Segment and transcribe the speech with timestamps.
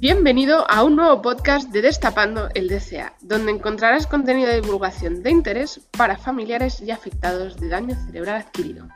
[0.00, 5.30] Bienvenido a un nuevo podcast de Destapando el DCA, donde encontrarás contenido de divulgación de
[5.30, 8.88] interés para familiares y afectados de daño cerebral adquirido.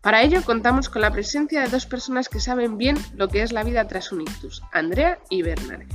[0.00, 3.52] Para ello contamos con la presencia de dos personas que saben bien lo que es
[3.52, 5.86] la vida tras un ictus, Andrea y Bernard,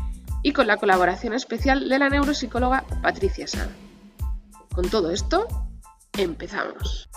[0.41, 3.75] y con la colaboración especial de la neuropsicóloga Patricia Sada.
[4.73, 5.47] Con todo esto,
[6.17, 7.09] empezamos.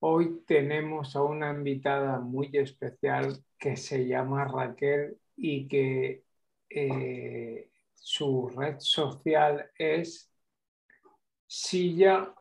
[0.00, 6.24] Hoy tenemos a una invitada muy especial que se llama Raquel y que
[6.68, 10.30] eh, su red social es
[11.46, 12.34] Silla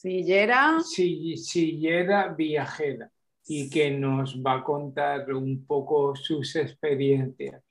[0.00, 0.80] Sillera.
[0.80, 3.10] Sillera Viajera
[3.46, 7.62] y que nos va a contar un poco sus experiencias.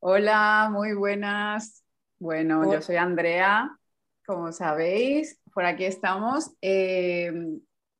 [0.00, 1.84] Hola, muy buenas.
[2.18, 3.70] Bueno, yo soy Andrea,
[4.26, 6.50] como sabéis, por aquí estamos.
[6.60, 7.32] Eh,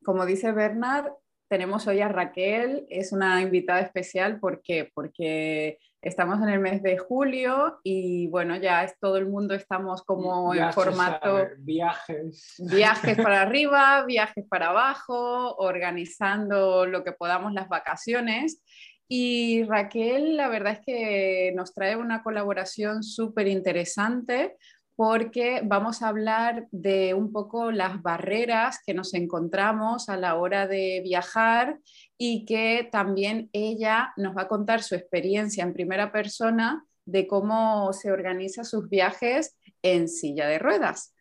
[0.05, 1.13] como dice Bernard,
[1.51, 4.89] tenemos hoy a Raquel, es una invitada especial, ¿por qué?
[4.95, 10.05] Porque estamos en el mes de julio y bueno, ya es todo el mundo estamos
[10.05, 12.55] como en formato viajes.
[12.59, 18.63] Viajes para arriba, viajes para abajo, organizando lo que podamos las vacaciones.
[19.09, 24.57] Y Raquel, la verdad es que nos trae una colaboración súper interesante
[25.01, 30.67] porque vamos a hablar de un poco las barreras que nos encontramos a la hora
[30.67, 31.79] de viajar
[32.19, 37.95] y que también ella nos va a contar su experiencia en primera persona de cómo
[37.95, 41.15] se organiza sus viajes en silla de ruedas.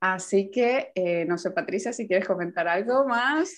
[0.00, 3.52] Así que, eh, no sé, Patricia, si quieres comentar algo más.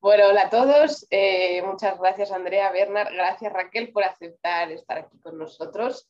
[0.00, 1.06] Bueno, hola a todos.
[1.10, 3.12] Eh, muchas gracias, Andrea, Bernard.
[3.12, 6.08] Gracias, Raquel, por aceptar estar aquí con nosotros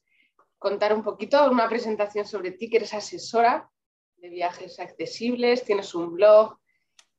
[0.58, 3.70] contar un poquito, una presentación sobre ti, que eres asesora
[4.16, 6.58] de viajes accesibles, tienes un blog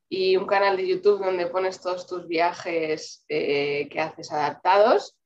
[0.10, 5.18] y un canal de YouTube donde pones todos tus viajes eh, que haces adaptados.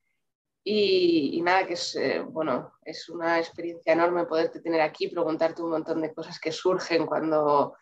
[0.64, 5.70] Y, nada, que es, eh, bueno, es una experiencia enorme poderte tener aquí, preguntarte un
[5.70, 7.74] montón de cosas que surgen cuando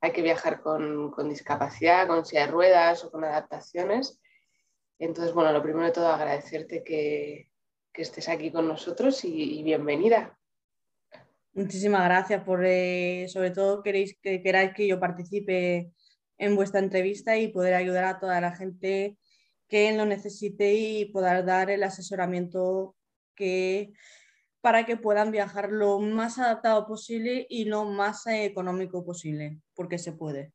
[0.00, 4.20] hay que viajar con, discapacidad, con silla de ruedas o con adaptaciones.
[5.00, 7.50] Entonces, bueno, lo primero de todo agradecerte que,
[7.92, 10.38] que estés aquí con nosotros y, bienvenida.
[11.52, 15.90] Muchísimas gracias por, eh, sobre todo, queréis que queráis que yo participe
[16.38, 19.18] en vuestra entrevista y poder ayudar a toda la gente
[19.66, 22.94] que lo necesite y poder dar el asesoramiento
[23.34, 23.92] que
[24.60, 29.98] para que puedan viajar lo más adaptado posible y lo más eh, económico posible, porque
[29.98, 30.52] se puede.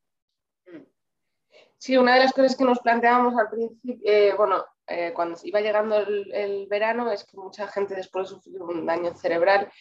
[1.78, 5.62] Sí, una de las cosas que nos planteábamos al principio, eh, bueno, eh, cuando iba
[5.62, 9.72] llegando el, verano es que mucha gente después de sufrir un daño cerebral,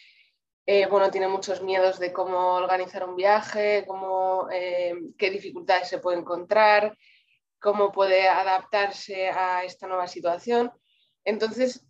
[0.65, 5.99] eh, bueno, tiene muchos miedos de cómo organizar un viaje, cómo, eh, qué dificultades se
[5.99, 6.97] puede encontrar,
[7.59, 10.71] cómo puede adaptarse a esta nueva situación.
[11.25, 11.85] Entonces,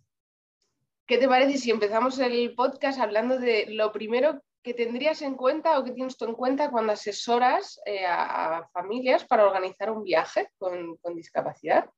[1.06, 5.78] ¿qué te parece si empezamos el podcast hablando de lo primero que tendrías en cuenta
[5.78, 11.14] o que tienes tú en cuenta cuando asesoras a, familias para organizar un viaje con
[11.14, 11.88] discapacidad?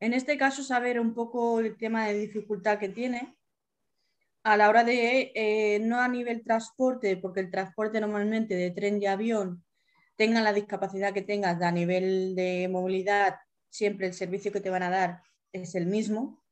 [0.00, 3.34] En este caso, saber un poco el tema de dificultad que tiene
[4.42, 9.02] a la hora de, eh, no a nivel transporte, porque el transporte normalmente de tren
[9.02, 9.64] y avión,
[10.16, 13.36] tenga la discapacidad que tengas a nivel de movilidad,
[13.70, 16.42] siempre el servicio que te van a dar es el mismo,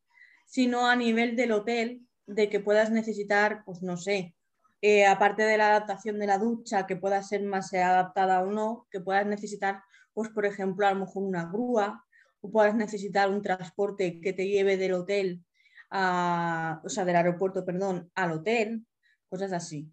[0.47, 4.34] sino a nivel del hotel, de que puedas necesitar, pues no sé,
[4.81, 8.87] eh, aparte de la adaptación de la ducha, que pueda ser más adaptada o no,
[8.91, 9.82] que puedas necesitar,
[10.12, 12.05] pues por ejemplo, a lo mejor una grúa,
[12.44, 15.43] o puedas necesitar un transporte que te lleve del hotel,
[15.91, 18.84] o sea, del aeropuerto, perdón, al hotel,
[19.31, 19.91] cosas así.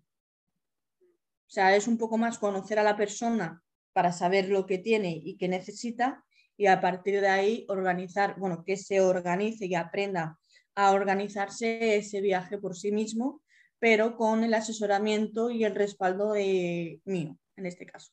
[1.00, 3.63] O sea, es un poco más conocer a la persona
[3.94, 6.25] para saber lo que tiene y qué necesita
[6.57, 10.38] y a partir de ahí organizar, bueno, que se organice y aprenda
[10.75, 13.41] a organizarse ese viaje por sí mismo,
[13.79, 18.12] pero con el asesoramiento y el respaldo de mío, en este caso.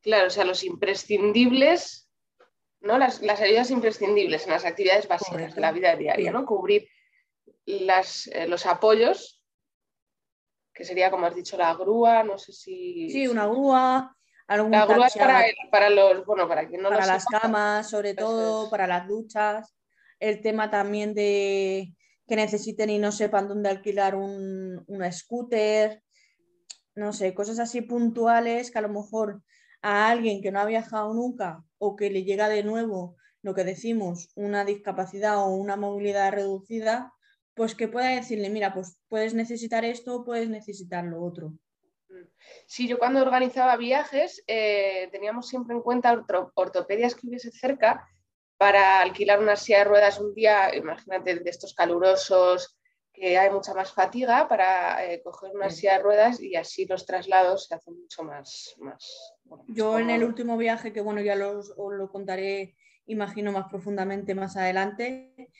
[0.00, 2.07] Claro, o sea, los imprescindibles
[2.80, 2.98] ¿no?
[2.98, 6.44] Las, ayudas imprescindibles en las actividades básicas de la vida diaria, ¿no?
[6.44, 6.88] Cubrir
[7.66, 9.42] eh, los apoyos,
[10.72, 13.10] que sería, como has dicho, la grúa, no sé si...
[13.10, 14.16] Sí, una grúa,
[14.46, 15.16] algún La grúa es
[15.70, 19.74] para, los, bueno, para que no Para las camas, sobre todo, para las duchas.
[20.20, 21.94] El tema también de
[22.26, 26.02] que necesiten y no sepan dónde alquilar un, un scooter,
[26.94, 29.40] no sé, cosas así puntuales que a lo mejor
[29.80, 33.64] a alguien que no ha viajado nunca o que le llega de nuevo lo que
[33.64, 37.12] decimos, una discapacidad o una movilidad reducida,
[37.54, 41.54] pues que pueda decirle, mira, pues puedes necesitar esto puedes necesitar lo otro.
[42.66, 48.08] Sí, yo cuando organizaba viajes eh, teníamos siempre en cuenta ortopedias que hubiese cerca
[48.56, 52.77] para alquilar una silla de ruedas un día, imagínate de estos calurosos,
[53.18, 57.04] que hay mucha más fatiga para eh, coger una silla de ruedas y así los
[57.04, 58.74] traslados se hacen mucho más.
[58.78, 59.34] más
[59.68, 62.76] Yo en el último viaje, que bueno, ya los, os lo contaré,
[63.06, 65.50] imagino más profundamente más adelante,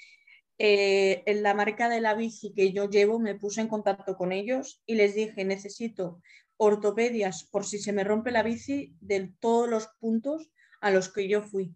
[0.58, 4.32] eh, en la marca de la bici que yo llevo me puse en contacto con
[4.32, 6.20] ellos y les dije, necesito
[6.56, 10.50] ortopedias por si se me rompe la bici de todos los puntos
[10.80, 11.74] a los que yo fui.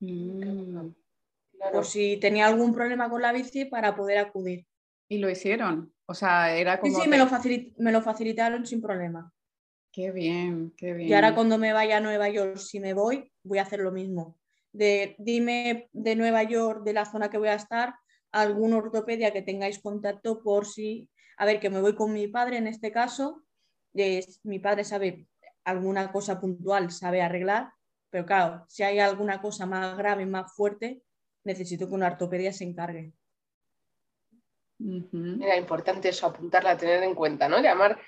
[0.00, 1.01] Mm.
[1.70, 4.66] Por si tenía algún problema con la bici para poder acudir.
[5.08, 5.92] Y lo hicieron.
[6.06, 6.94] O sea, era como.
[6.94, 7.28] Sí, sí, me, lo
[7.78, 9.32] me lo facilitaron sin problema.
[9.92, 11.08] Qué bien, qué bien.
[11.10, 13.92] Y ahora cuando me vaya a Nueva York, si me voy, voy a hacer lo
[13.92, 14.38] mismo.
[14.72, 17.94] De, dime de Nueva York, de la zona que voy a estar,
[18.32, 22.56] alguna ortopedia que tengáis contacto por si, a ver, que me voy con mi padre
[22.56, 23.44] en este caso,
[24.42, 25.26] mi padre sabe
[25.64, 27.70] alguna cosa puntual, sabe arreglar,
[28.10, 31.02] pero claro, si hay alguna cosa más grave, más fuerte,
[31.44, 33.12] necesito que una ortopedia se encargue.
[34.78, 37.60] Era importante eso, apuntarla, tener en cuenta, ¿no?
[37.60, 38.00] Llamar,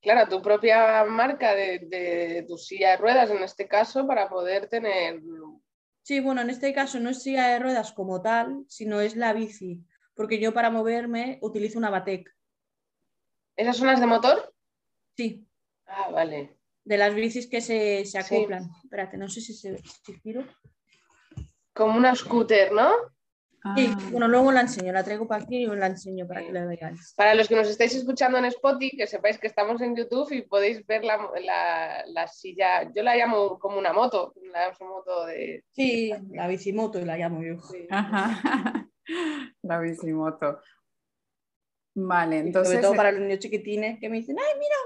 [0.00, 4.28] claro, a tu propia marca de, de tu silla de ruedas, en este caso, para
[4.28, 5.22] poder tener...
[6.02, 9.32] Sí, bueno, en este caso no es silla de ruedas como tal, sino es la
[9.32, 12.34] bici, porque yo para moverme utilizo una Batec.
[13.56, 14.54] ¿Esas son las de motor?
[15.16, 15.46] Sí.
[15.86, 16.58] Ah, vale
[16.88, 18.70] de las bicis que se, acoplan.
[18.82, 19.78] Espérate, no sé si se
[20.22, 20.42] giro.
[21.78, 22.90] Como una scooter, ¿no?
[23.76, 23.98] Sí, ah.
[24.10, 26.66] bueno, luego la enseño, la traigo para aquí y os la enseño para que la
[26.66, 27.14] veáis.
[27.16, 30.42] Para los que nos estáis escuchando en Spotify, que sepáis que estamos en YouTube y
[30.42, 35.62] podéis ver la, silla, yo la llamo como una moto, la moto de...
[35.70, 37.58] Sí, la bicimoto la llamo yo.
[39.62, 40.60] la bicimoto.
[41.94, 42.74] Vale, entonces...
[42.74, 44.76] Sobre todo para los niños chiquitines que me dicen, ay, mira,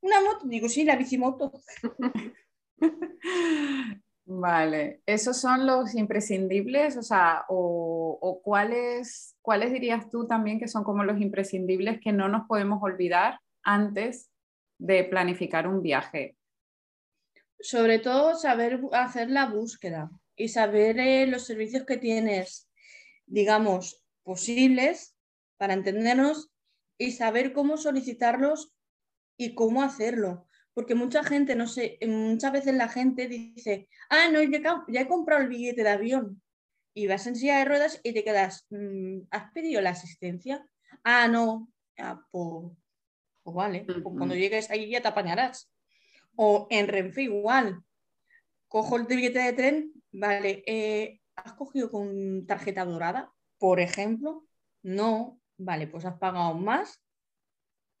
[0.00, 1.52] una moto, digo, sí, la bicimoto.
[4.30, 6.98] Vale, ¿esos son los imprescindibles?
[6.98, 9.34] O sea, o, cuáles,
[9.72, 14.30] dirías tú también que son como los imprescindibles que no nos podemos olvidar antes
[14.78, 16.36] de planificar un viaje?
[17.58, 22.68] Sobre todo saber hacer la búsqueda y saber eh, los servicios que tienes,
[23.24, 25.16] digamos, posibles
[25.56, 26.50] para entendernos
[26.98, 28.74] y saber cómo solicitarlos
[29.38, 30.47] y cómo hacerlo.
[30.78, 35.42] Porque mucha gente, no sé, muchas veces la gente dice, ah, no, ya, he comprado
[35.42, 36.40] el billete de avión.
[36.94, 40.64] Y vas en silla de ruedas y te quedas, mm, ¿has pedido la asistencia?
[41.02, 42.76] Ah, no, ah, pues,
[43.42, 45.68] pues, vale, pues cuando llegues ahí ya te apañarás.
[46.36, 47.82] O en Renfe igual,
[48.68, 54.46] cojo el billete de tren, vale, eh, ¿has cogido con tarjeta dorada, por ejemplo?
[54.84, 57.02] No, vale, pues has pagado más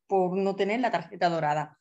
[0.06, 1.76] por no tener la tarjeta dorada.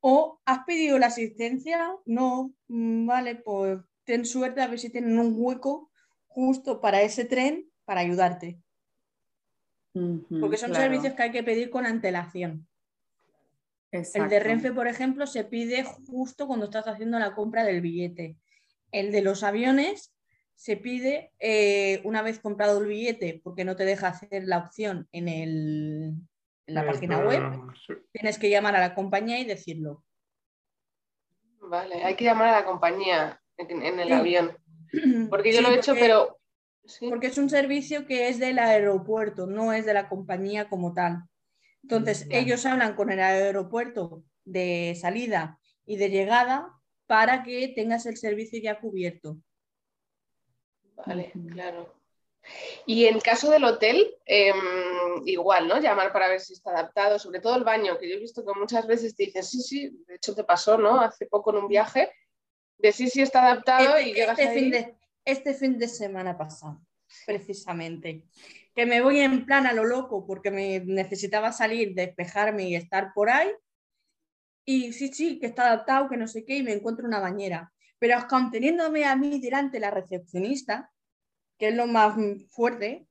[0.00, 5.18] O has pedido la asistencia, no, mm, vale, pues ten suerte a ver si tienen
[5.18, 5.90] un hueco
[6.26, 8.58] justo para ese tren para ayudarte.
[9.92, 12.68] Porque son servicios que hay que pedir con antelación.
[13.90, 18.36] El de Renfe, por ejemplo, se pide justo cuando estás haciendo la compra del billete.
[18.92, 20.14] El de los aviones
[20.54, 25.08] se pide eh, una vez comprado el billete, porque no te deja hacer la opción
[25.10, 26.14] en el,
[26.70, 27.42] en la página web,
[28.12, 30.04] tienes que llamar a la compañía y decirlo.
[31.60, 34.56] Vale, hay que llamar a la compañía en, el avión.
[35.30, 36.38] Porque yo lo he hecho, pero...
[37.08, 41.24] Porque es un servicio que es del aeropuerto, no es de la compañía como tal.
[41.82, 46.72] Entonces, ellos hablan con el aeropuerto de salida y de llegada
[47.06, 49.38] para que tengas el servicio ya cubierto.
[50.96, 51.99] Vale, claro.
[52.86, 54.56] Y en caso del hotel, em,
[55.26, 55.78] igual, ¿no?
[55.80, 58.58] Llamar para ver si está adaptado, sobre todo el baño, que yo he visto que
[58.58, 61.00] muchas veces te dicen, sí, sí, de hecho te pasó, ¿no?
[61.00, 62.10] Hace poco en un viaje,
[62.78, 66.36] de sí, sí está adaptado este, y llegas este Fin de, este fin de semana
[66.36, 66.80] pasado,
[67.26, 68.24] precisamente,
[68.74, 73.12] que me voy en plan a lo loco porque me necesitaba salir, despejarme y estar
[73.14, 73.50] por ahí,
[74.64, 77.72] y sí, sí, que está adaptado, que no sé qué, y me encuentro una bañera.
[77.98, 80.90] Pero conteniéndome a mí delante la recepcionista,
[81.60, 82.16] que es lo más
[82.48, 83.06] fuerte,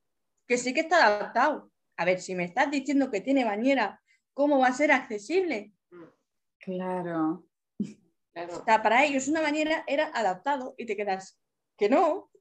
[0.47, 1.71] que sí que está adaptado.
[1.97, 4.01] A ver, si me estás diciendo que tiene bañera,
[4.33, 5.71] ¿cómo va a ser accesible?
[6.57, 7.45] Claro.
[8.65, 11.39] para ellos una bañera era adaptado y te quedas
[11.77, 12.31] que no,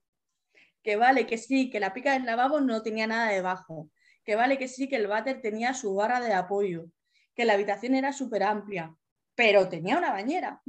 [0.83, 3.91] que vale, que sí, que la pica del lavabo no tenía nada debajo,
[4.25, 6.87] que vale, que sí, que el váter tenía su barra de apoyo,
[7.35, 8.97] que la habitación era súper amplia,
[9.35, 10.63] pero tenía una bañera.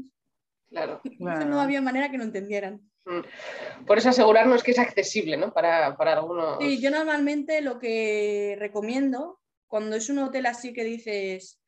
[0.67, 2.88] Claro, No había manera que lo entendieran.
[3.05, 3.85] Mm.
[3.85, 5.53] Por eso asegurarnos que es accesible ¿no?
[5.53, 6.57] para, para algunos.
[6.59, 11.61] Sí, yo normalmente lo que recomiendo, cuando es un hotel así que dices,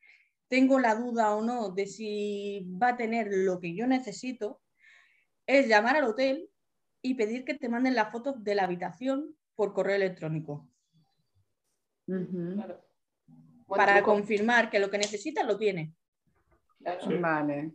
[0.48, 4.60] tengo la duda o no de si va a tener lo que yo necesito,
[5.46, 6.48] es llamar al hotel
[7.00, 10.68] y pedir que te manden la foto de la habitación por correo electrónico.
[12.06, 12.84] Claro.
[13.66, 14.12] Para truco.
[14.12, 15.94] confirmar que lo que necesitas lo tiene.
[16.78, 17.00] Claro.
[17.00, 17.14] Sí.
[17.16, 17.72] Vale.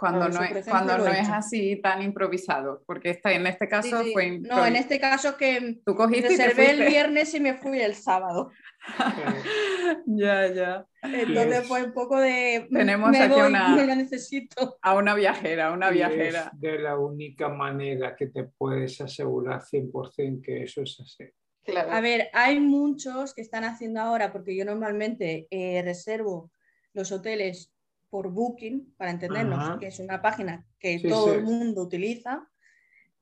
[0.00, 4.06] Cuando, no, es, cuando no es así tan improvisado, porque esta, en este caso Sí,
[4.06, 4.12] sí.
[4.14, 7.94] fue No, en este caso que Tú cogiste reservé el viernes y me fui el
[7.94, 8.50] sábado.
[10.06, 10.86] Ya, ya.
[11.02, 14.78] Entonces es- fue un poco de mm, Tenemos me aquí voy, una- no lo necesito.
[14.82, 16.50] A una viajera, una Y viajera.
[16.54, 21.24] Es de la única manera que te puedes asegurar 100% que eso es así.
[21.64, 21.92] Claro.
[21.92, 26.50] A ver, hay muchos que están haciendo ahora, porque yo normalmente eh, reservo
[26.94, 27.70] los hoteles
[28.10, 29.78] por Booking, para entendernos, Ajá.
[29.78, 31.34] que es una página que Sí, todo sí.
[31.36, 32.48] el mundo utiliza,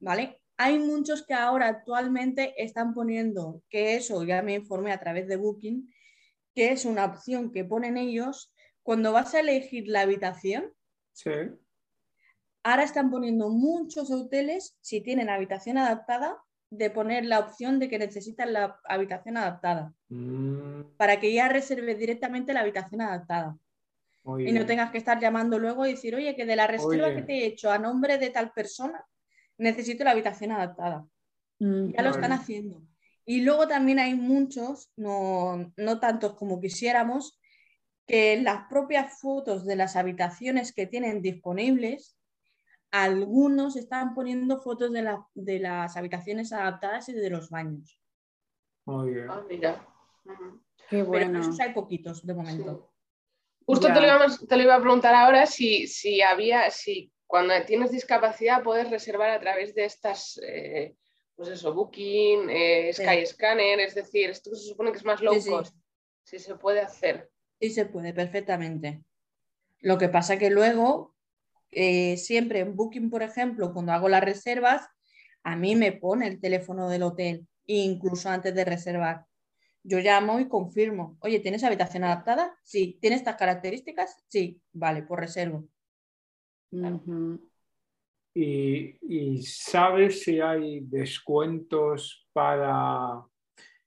[0.00, 0.40] ¿vale?
[0.57, 5.37] Hay muchos que ahora actualmente están poniendo, que eso ya me informé a través de
[5.37, 5.92] Booking,
[6.54, 8.52] que es una opción que ponen ellos
[8.83, 10.73] cuando vas a elegir la habitación.
[11.12, 11.30] Sí.
[12.64, 16.38] Ahora están poniendo muchos hoteles, si tienen habitación adaptada,
[16.71, 21.99] de poner la opción de que necesitan la habitación adaptada, Mm, para que ya reserves
[21.99, 23.57] directamente la habitación adaptada.
[24.28, 27.14] Muy Y no tengas que estar llamando luego y decir, oye, que de la reserva
[27.14, 29.04] que te he hecho a nombre de tal persona,
[29.58, 31.06] necesito la habitación adaptada.
[31.58, 32.82] Ya lo están haciendo.
[33.25, 37.38] Y luego también hay muchos, no, no tantos como quisiéramos,
[38.06, 42.16] que en las propias fotos de las habitaciones que tienen disponibles,
[42.90, 48.00] algunos están poniendo fotos de, la- de las habitaciones adaptadas y de los baños.
[48.87, 49.26] Muy bien.
[49.30, 49.87] Ah, mira.
[50.88, 51.40] Qué Pero bueno.
[51.40, 52.90] esos hay poquitos de momento.
[53.68, 57.52] Justo te lo, íbamos- te lo iba a preguntar ahora si, si había, si cuando
[57.66, 60.94] tienes discapacidad puedes reservar a través de estas, eh,
[61.37, 63.02] pues eso, Booking, eh, Sí.
[63.04, 65.50] Skyscanner, es decir, esto se supone que es más low Sí, sí.
[65.50, 65.76] cost,
[66.25, 67.30] si se puede hacer.
[67.60, 69.02] Sí se puede perfectamente.
[69.80, 71.14] Lo que pasa que luego,
[71.70, 74.88] eh, siempre en Booking, por ejemplo, cuando hago las reservas,
[75.42, 79.26] a mí me pone el teléfono del hotel, incluso antes de reservar.
[79.88, 82.54] Yo llamo y confirmo, oye, ¿tienes habitación adaptada?
[82.62, 82.99] Sí.
[83.00, 84.23] ¿Tiene estas características?
[84.28, 84.61] Sí.
[84.73, 85.64] Vale, pues reservo.
[88.35, 93.25] ¿Y, y sabes si hay descuentos para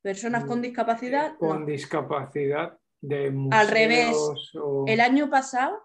[0.02, 1.66] Personas con Mm, discapacidad, con no.
[1.68, 4.16] discapacidad de museos Al revés.
[4.56, 5.78] o- El año pasado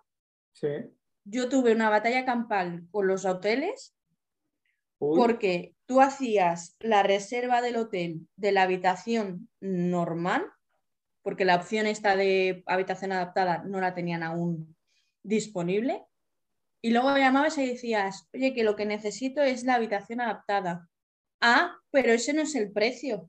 [0.55, 0.69] Sí.
[1.25, 3.95] yo tuve una batalla campal con los hoteles
[4.99, 10.45] Uy, porque tú hacías la reserva del hotel de la habitación normal,
[11.23, 14.77] porque la opción esta de habitación adaptada no la tenían aún
[15.23, 16.05] disponible,
[16.83, 20.89] y luego llamabas y decías, oye, que lo que necesito es la habitación adaptada.
[21.41, 23.29] Ah, pero ese no es el precio.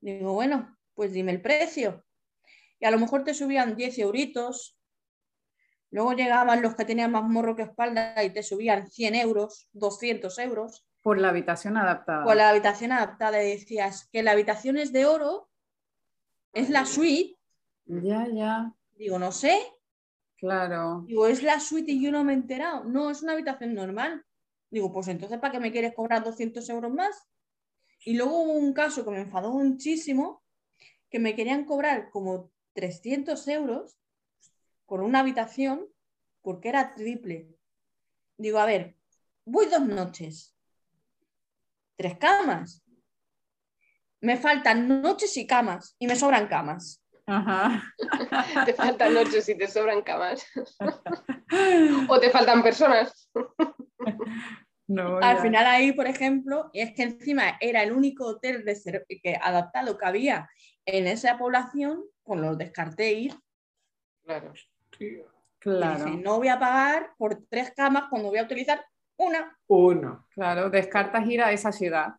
[0.00, 2.04] Digo, bueno, pues dime el precio.
[2.80, 4.76] Y a lo mejor te subían 10 euritos,
[5.90, 10.38] luego llegaban los que tenían más morro que espalda y te subían 100 euros, 200
[10.38, 12.24] euros Por la habitación adaptada.
[12.24, 15.48] con la habitación adaptada y decías que la habitación es de oro,
[16.52, 17.36] es la suite,
[17.86, 19.58] Ya, ya, digo, no sé,
[20.36, 21.04] claro.
[21.06, 24.24] digo, es la suite y yo no me he enterado, no, es una habitación normal.
[24.70, 27.26] Digo, pues entonces, ¿para qué me quieres cobrar 200 euros más?
[28.04, 30.42] Y luego hubo un caso que me enfadó muchísimo,
[31.10, 33.98] que me querían cobrar como 300 euros
[34.84, 35.86] por una habitación
[36.42, 37.56] porque era triple.
[38.36, 38.96] Digo, a ver,
[39.46, 40.54] voy dos noches,
[41.98, 42.82] tres camas.
[44.20, 47.04] Me faltan noches y camas y me sobran camas.
[47.26, 47.82] Ajá.
[48.64, 50.46] Te faltan noches y te sobran camas.
[52.08, 53.30] o te faltan personas.
[54.86, 59.36] No, Al final ahí, por ejemplo, es que encima era el único hotel reser- que,
[59.40, 60.48] adaptado que había
[60.86, 63.34] en esa población, pues los descarté ir.
[64.24, 64.54] Claro.
[64.96, 65.26] tío.
[65.58, 68.82] Claro, dije, no voy a pagar por tres camas cuando voy a utilizar
[69.18, 69.58] una.
[69.66, 70.26] Uno.
[70.30, 72.14] claro, descartas ir a esa ciudad.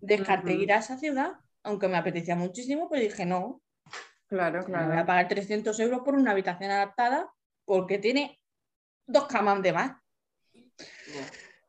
[0.00, 1.32] Descarté ir a esa ciudad,
[1.62, 3.60] aunque me apetecía muchísimo, pero dije, no,
[4.30, 5.06] Claro, no voy a claro.
[5.06, 7.28] pagar 300 euros por una habitación adaptada
[7.64, 8.38] porque tiene
[9.06, 9.96] dos camas de más.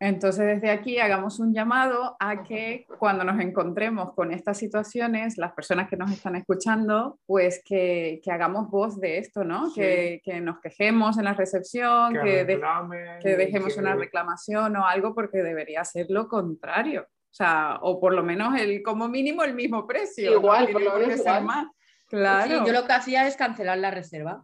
[0.03, 5.53] Entonces, desde aquí hagamos un llamado a que cuando nos encontremos con estas situaciones, las
[5.53, 9.69] personas que nos están escuchando, pues que, que hagamos voz de esto, ¿no?
[9.69, 9.79] Sí.
[9.79, 14.87] Que, que nos quejemos en la recepción, Que, que, de- dejemos que- una reclamación o
[14.87, 17.03] algo, porque debería ser lo contrario.
[17.03, 20.31] O sea, o por lo menos el, como mínimo el mismo precio.
[20.33, 21.43] Igual, no por tiene lo menos igual.
[21.45, 21.65] más.
[21.67, 24.43] Sí, Claro, yo lo que hacía es cancelar la reserva.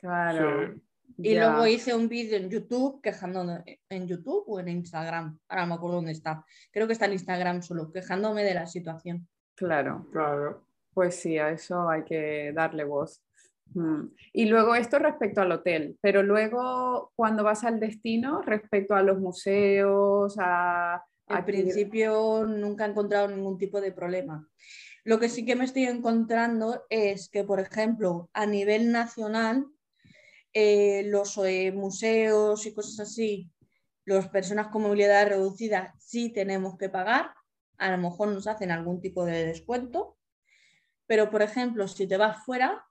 [0.00, 0.72] claro.
[0.74, 0.82] Sí.
[1.18, 1.48] Y ya.
[1.48, 5.74] luego hice un vídeo en YouTube quejándome, en YouTube o en Instagram, ahora no me
[5.74, 9.26] acuerdo dónde está, creo que está en Instagram solo, quejándome de la situación.
[9.54, 10.66] Claro, Claro.
[10.92, 13.22] pues sí, a eso hay que darle voz.
[13.74, 14.08] Mm.
[14.32, 19.18] Y luego esto respecto al hotel, pero luego cuando vas al destino, respecto a los
[19.18, 21.02] museos, a...
[21.28, 24.46] Al principio nunca he encontrado ningún tipo de problema.
[25.02, 29.66] Lo que sí que me estoy encontrando es que, por ejemplo, a nivel nacional,
[30.58, 33.52] eh, los eh, museos y cosas así,
[34.06, 37.34] las personas con movilidad reducida sí tenemos que pagar,
[37.76, 40.16] a lo mejor nos hacen algún tipo de descuento,
[41.06, 42.86] pero por ejemplo, si te vas fuera,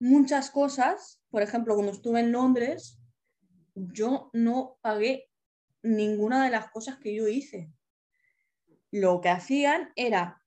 [0.00, 2.98] muchas cosas, por ejemplo, cuando estuve en Londres,
[3.74, 5.28] yo no pagué
[5.82, 7.70] ninguna de las cosas que yo hice.
[8.90, 10.42] Lo que hacían era,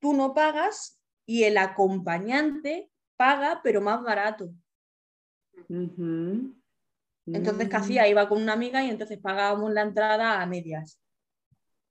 [0.00, 4.52] tú no pagas y el acompañante paga, pero más barato.
[5.68, 8.08] Entonces, ¿qué hacía?
[8.08, 10.98] Iba con una amiga y entonces pagábamos la entrada a medias.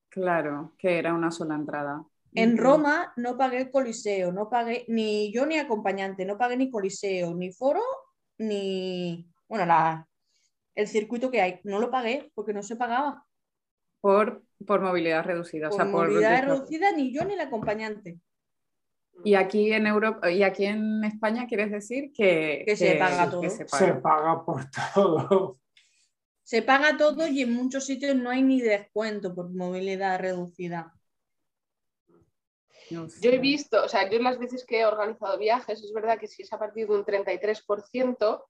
[0.09, 2.03] Claro, que era una sola entrada.
[2.33, 7.33] En Roma no pagué coliseo, no pagué ni yo ni acompañante, no pagué ni coliseo,
[7.33, 7.81] ni foro,
[8.37, 10.07] ni, bueno, la,
[10.75, 11.59] el circuito que hay.
[11.63, 13.25] No lo pagué porque no se pagaba.
[14.01, 15.69] Por, por movilidad reducida.
[15.69, 18.19] Por movilidad reducida ni yo ni el acompañante.
[19.23, 23.49] Y aquí en Europa y aquí en España quieres decir que, se paga todo.
[23.49, 24.45] Se paga.
[24.45, 25.59] por todo.
[26.43, 30.93] Se paga todo y en muchos sitios no hay ni descuento por movilidad reducida.
[32.89, 36.27] Yo he visto, o sea, yo las veces que he organizado viajes, es verdad que
[36.27, 38.43] si es a partir de un 33%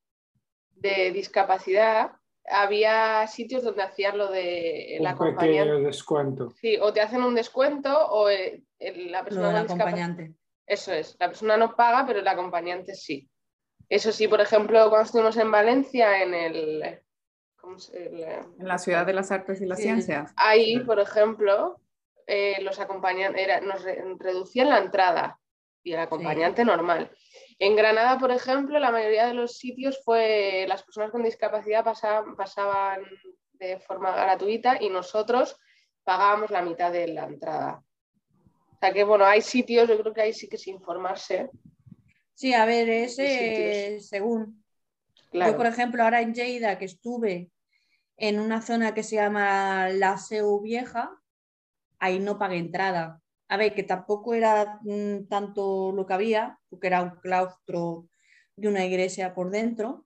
[0.76, 2.12] de discapacidad,
[2.50, 5.82] había sitios donde hacían lo de el un acompañante.
[5.82, 6.52] descuento.
[6.52, 10.36] Sí, o te hacen un descuento o la persona acompañante.
[10.70, 13.28] Eso es, la persona no paga, pero el acompañante sí.
[13.90, 17.02] Eso sí, por ejemplo, cuando estuvimos en Valencia, en el...
[17.64, 20.32] en la ciudad de las artes y las ciencias.
[20.36, 21.82] Ahí, por ejemplo,
[22.28, 23.84] eh, los acompañantes nos
[24.20, 25.40] reducían la entrada
[25.82, 27.10] y el acompañante normal.
[27.58, 32.36] En Granada, por ejemplo, la mayoría de los sitios fue las personas con discapacidad pasaban,
[32.36, 33.02] pasaban
[33.54, 35.58] de forma gratuita y nosotros
[36.04, 37.84] pagábamos la mitad de la entrada.
[38.80, 41.50] O sea que, bueno, hay sitios, yo creo que ahí sí que es informarse.
[42.34, 44.64] Sí, a ver, ese según.
[45.34, 47.52] Yo, por ejemplo, ahora en Lleida, que estuve
[48.16, 51.12] en una zona que se llama la Seu Vieja,
[52.00, 53.22] ahí no pagué entrada.
[53.50, 58.08] A ver, que tampoco era mm, tanto lo que había, porque era un claustro
[58.56, 60.06] de una iglesia por dentro,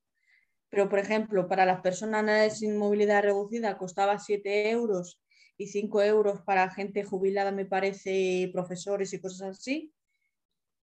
[0.70, 5.23] pero por ejemplo, para las personas sin movilidad reducida costaba 7 euros
[5.64, 9.94] y 5 euros para gente jubilada, me parece, profesores y cosas así.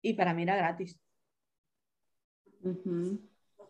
[0.02, 1.00] Y para mí era gratis.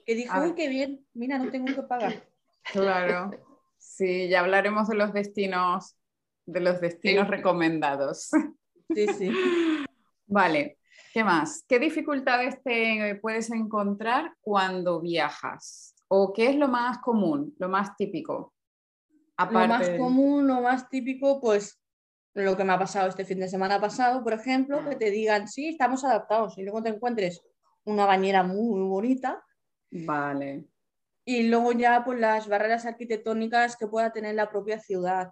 [0.05, 2.25] Que dijo, uy, qué bien, mira, no tengo que pagar.
[2.73, 3.31] Claro.
[3.79, 5.97] Sí, ya hablaremos de los destinos,
[6.47, 8.31] de los destinos recomendados.
[8.95, 9.31] Sí, sí.
[10.29, 10.79] Vale,
[11.13, 11.65] ¿qué más?
[11.67, 15.97] ¿Qué dificultades te puedes encontrar cuando viajas?
[16.07, 18.55] ¿O qué es lo más común, lo más típico?
[19.39, 21.83] Lo más común, lo más típico, pues
[22.35, 25.49] lo que me ha pasado este fin de semana pasado, por ejemplo, que te digan,
[25.49, 27.43] sí, estamos adaptados y luego te encuentres
[27.85, 29.43] una bañera muy, bonita.
[29.91, 30.67] Vale.
[31.25, 35.31] Y luego ya pues las barreras arquitectónicas que pueda tener la propia ciudad.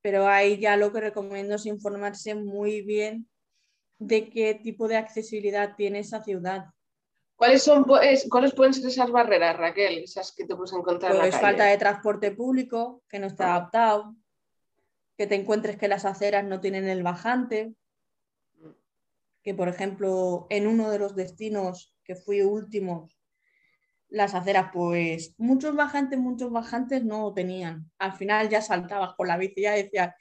[0.00, 3.28] Pero ahí ya lo que recomiendo es informarse muy bien
[3.98, 6.66] de qué tipo de accesibilidad tiene esa ciudad.
[7.42, 10.04] ¿Cuáles, son, pues, ¿Cuáles pueden ser esas barreras, Raquel?
[10.04, 11.18] Esas que te puedes encontrar.
[11.18, 14.14] Pues falta de transporte público, que no está adaptado,
[15.16, 17.74] que te encuentres que las aceras no tienen el bajante,
[19.42, 23.08] que por ejemplo en uno de los destinos que fui último,
[24.08, 27.90] las aceras, pues muchos bajantes, muchos bajantes no tenían.
[27.98, 30.14] Al final ya saltabas con la bici y ya decías,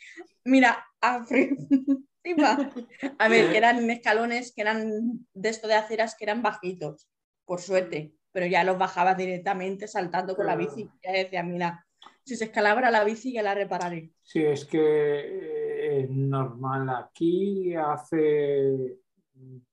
[0.43, 1.23] mira, a,
[3.19, 7.10] a ver, que eran escalones que eran de esto de aceras que eran bajitos
[7.51, 10.89] por suerte, pero ya los bajabas directamente saltando con la bici.
[11.03, 11.85] Ya decía, mira,
[12.23, 14.13] si se escalabra la bici ya la repararé.
[14.23, 16.87] Sí, es que eh, es normal.
[16.91, 18.99] Aquí hace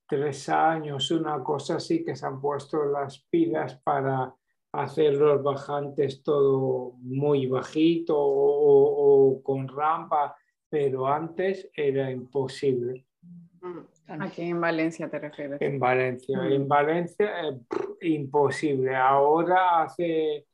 [0.09, 4.35] tres años, una cosa así, que se han puesto las pilas para
[4.73, 10.35] hacer los bajantes todo muy bajito o con rampa,
[10.69, 13.07] pero antes era imposible.
[14.09, 15.61] Aquí en Valencia te refieres.
[15.61, 16.39] En Valencia.
[16.45, 16.69] En mm.
[16.69, 17.31] Valencia
[18.01, 18.97] imposible.
[18.97, 20.47] Ahora hace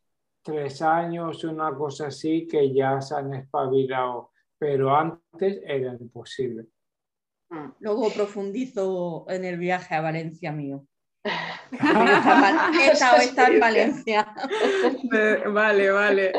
[0.42, 6.66] tres años, una cosa así, que ya se han espabilado, pero antes era imposible.
[7.50, 7.70] Mm.
[7.78, 10.84] Luego profundizo en el viaje a Valencia mío.
[11.72, 14.34] Esta está en Valencia.
[15.46, 16.32] Vale, vale.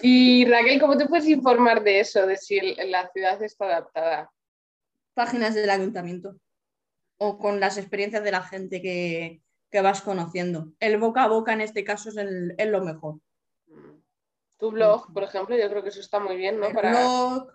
[0.00, 4.30] Y Raquel, ¿cómo te puedes informar de eso, de si la ciudad está adaptada?
[5.20, 6.28] Páginas del ayuntamiento.
[7.20, 10.58] o con las experiencias de la gente que, que vas conociendo.
[10.80, 13.14] El boca a boca en este caso es, el- es lo mejor.
[14.60, 16.66] Tu blog, por ejemplo, yo creo que eso está muy bien, ¿no?
[16.68, 16.90] El Para...
[16.90, 17.52] blog,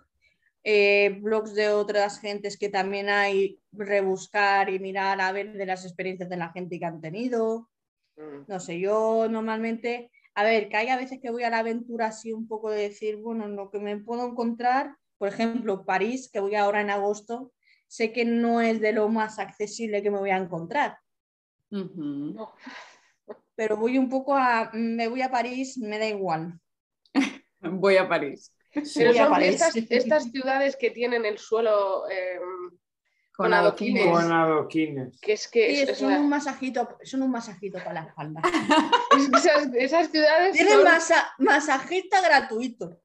[0.64, 5.84] eh, blogs de otras gentes que también hay, rebuscar y mirar a ver de las
[5.84, 7.68] experiencias de la gente que han tenido.
[8.16, 8.44] Mm.
[8.46, 12.06] No sé, yo normalmente, a ver, que hay a veces que voy a la aventura
[12.08, 16.40] así un poco de decir, bueno, lo que me puedo encontrar, por ejemplo, París, que
[16.40, 17.52] voy ahora en agosto,
[17.86, 20.98] sé que no es de lo más accesible que me voy a encontrar,
[23.56, 26.58] pero voy un poco a, me voy a París, me da igual.
[27.60, 28.52] Voy a París.
[28.72, 29.48] Pero Voy a son París.
[29.54, 32.38] estas, estas ciudades que tienen el suelo, eh,
[33.36, 34.06] Con Con adoquines.
[34.12, 35.18] Con adoquines.
[35.20, 38.02] que es que Sí, es- es son la- un masajito, son un masajito para la
[38.08, 38.40] espalda.
[39.18, 43.00] es que esas, esas ciudades Tienen son- masa- masajista gratuito.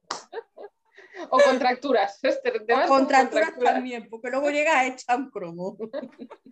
[1.30, 2.18] O contracturas.
[2.22, 5.76] Este, O con contracturas también, porque luego llega hecha un cromo.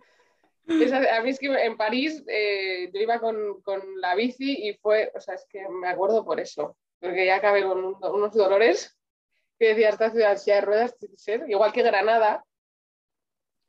[0.68, 5.10] A mí es que en París eh, yo iba con, con la bici y fue,
[5.14, 8.94] o sea, es que me acuerdo por eso, porque ya acabé con un- unos dolores
[9.58, 12.44] que decía esta ciudad silla de ruedas, ser, igual que Granada.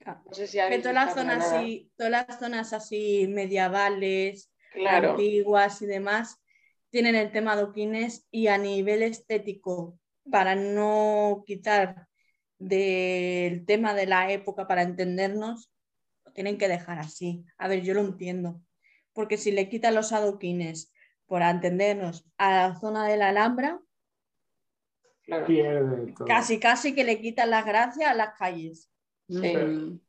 [0.06, 5.12] No sé si Que habéis todas las zonas así, todas las zonas así medievales, Claro,
[5.12, 6.42] antiguas y demás,
[6.90, 9.99] tienen el tema adoquines y a nivel estético,
[10.30, 12.08] para no quitar
[12.58, 15.72] del tema de la época para entendernos,
[16.26, 17.46] lo tienen que dejar así.
[17.58, 18.62] A ver, yo lo entiendo,
[19.14, 20.92] porque si le quitan los adoquines
[21.26, 23.80] para entendernos a la zona de la Alhambra,
[25.24, 25.48] claro.
[26.28, 28.92] Casi casi que le quitan las gracias a las calles.
[29.28, 30.02] Sí.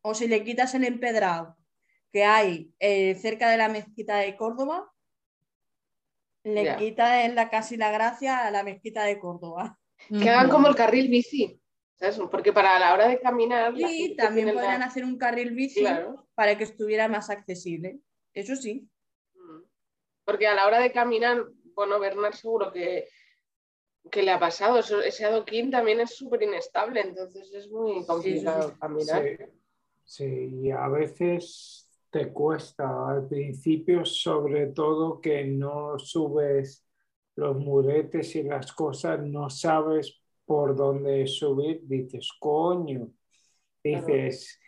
[0.00, 1.56] O si le quitas el empedrado
[2.12, 4.91] que hay eh, cerca de la mezquita de Córdoba,
[6.44, 6.76] le Ya.
[6.76, 9.78] quita en la, casi la gracia a la mezquita de Córdoba.
[10.08, 11.60] Que hagan como el carril bici,
[11.94, 12.18] ¿sabes?
[12.30, 13.74] Porque para la hora de caminar...
[13.76, 16.26] gente también la- podrían hacer un carril bici Claro.
[16.34, 18.00] para que estuviera más accesible.
[18.34, 18.88] Eso sí.
[19.34, 19.62] Mm.
[20.24, 23.06] Porque a la hora de caminar, bueno, Bernard seguro que,
[24.10, 24.80] que le ha pasado.
[24.80, 28.74] Eso- ese adoquín también es súper inestable, entonces es muy complicado sí.
[28.80, 29.22] caminar.
[29.22, 29.44] Sí,
[30.02, 31.81] sí, y a veces
[32.12, 36.86] te cuesta al principio, sobre todo que no subes
[37.36, 43.08] los muretes y las cosas, no sabes por dónde subir, dices, coño,
[43.82, 44.60] dices,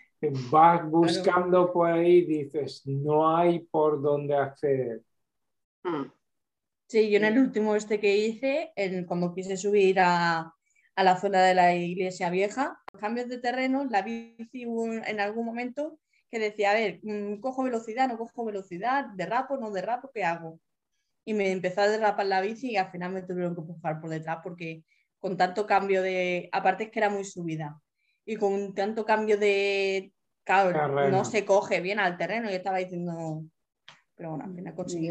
[0.50, 5.02] vas buscando por ahí, dices, no hay por dónde acceder.
[5.82, 6.10] Mm.
[6.88, 10.54] Sí, yo en el último este que hice, en, cuando quise subir a,
[10.96, 15.98] a la zona de la iglesia vieja, cambios de terreno, la bici en algún momento
[16.34, 20.58] que decía, a ver, mm, cojo velocidad, no cojo velocidad, derrapo, no derrapo, ¿qué hago?
[21.24, 24.10] Y me empezó a derrapar la bici y al final me tuvieron que empujar por
[24.10, 24.82] detrás porque
[25.20, 27.80] con tanto cambio de, aparte es que era muy subida,
[28.26, 31.18] y con tanto cambio de, claro, Terreno.
[31.18, 33.44] no se coge bien al terreno y estaba diciendo,
[34.16, 35.10] pero bueno, al final conseguí.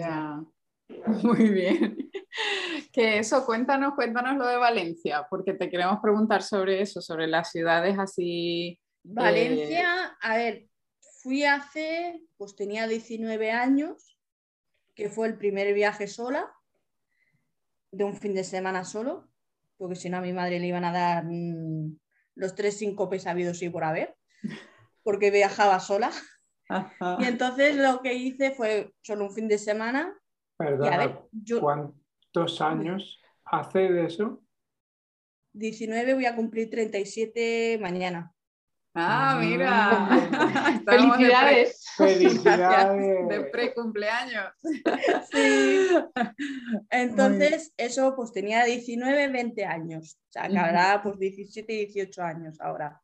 [1.24, 1.98] Muy bien.
[2.92, 7.50] Que eso, cuéntanos, cuéntanos lo de Valencia, porque te queremos preguntar sobre eso, sobre las
[7.50, 8.78] ciudades así.
[9.04, 10.68] Valencia, a ver,
[11.24, 14.20] fui hace, pues tenía 19 años,
[14.94, 16.54] que fue el primer viaje sola,
[17.92, 19.30] de un fin de semana solo,
[19.78, 21.98] porque si no a mi madre le iban a dar mm,
[22.36, 24.18] los tres síncopes habidos y por haber,
[25.04, 26.12] porque viajaba sola.
[26.68, 27.18] Ajá.
[27.20, 30.14] Y entonces lo que hice fue solo un fin de semana,
[30.58, 34.44] Perdona, ver, yo ¿cuántos años hace de eso?
[35.54, 38.33] 19 voy a cumplir 37 mañana.
[38.94, 40.08] Ah, mira.
[40.76, 41.86] Estamos de pre- Felicidades.
[41.98, 43.28] Felicidades.
[43.30, 44.54] De pre-cumpleaños.
[45.32, 45.88] Sí.
[46.90, 50.18] Entonces, eso pues tenía 19, 20 años.
[50.30, 53.02] O sea, que habrá pues 17, 18 años ahora.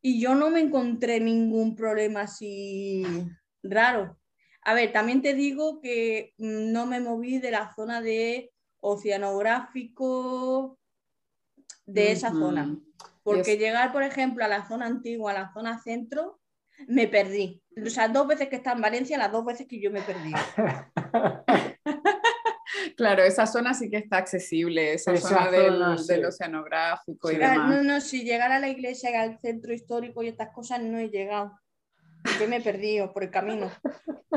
[0.00, 3.04] Y yo no me encontré ningún problema así
[3.62, 4.18] raro.
[4.64, 10.78] A ver, también te digo que mm, no me moví de la zona de oceanográfico
[11.86, 12.76] de esa zona.
[13.22, 16.40] Porque es- llegar, por ejemplo, a la zona antigua, a la zona centro,
[16.88, 17.62] me perdí.
[17.84, 20.32] O sea, dos veces que está en Valencia, las dos veces que yo me perdí.
[22.96, 26.06] Claro, esa zona sí que está accesible, esa, Esa zona, del, zona, sí.
[26.08, 27.40] del oceanográfico y Sí.
[27.42, 27.68] Ah, demás.
[27.70, 30.98] No, no, si llegar a la iglesia, y al centro histórico y estas cosas no
[30.98, 31.58] he llegado.
[32.22, 33.70] Porque me he perdido por el camino.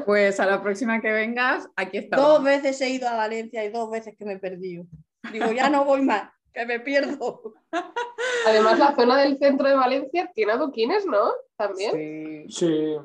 [0.06, 2.26] Pues a la próxima que vengas, aquí estamos.
[2.26, 4.86] Dos veces he ido a Valencia y dos veces que me he perdido.
[5.32, 7.54] Digo, ya no voy más, que me pierdo.
[8.48, 11.32] Además, la zona del centro de Valencia tiene adoquines, ¿no?
[11.58, 12.50] También.
[12.50, 12.96] Sí,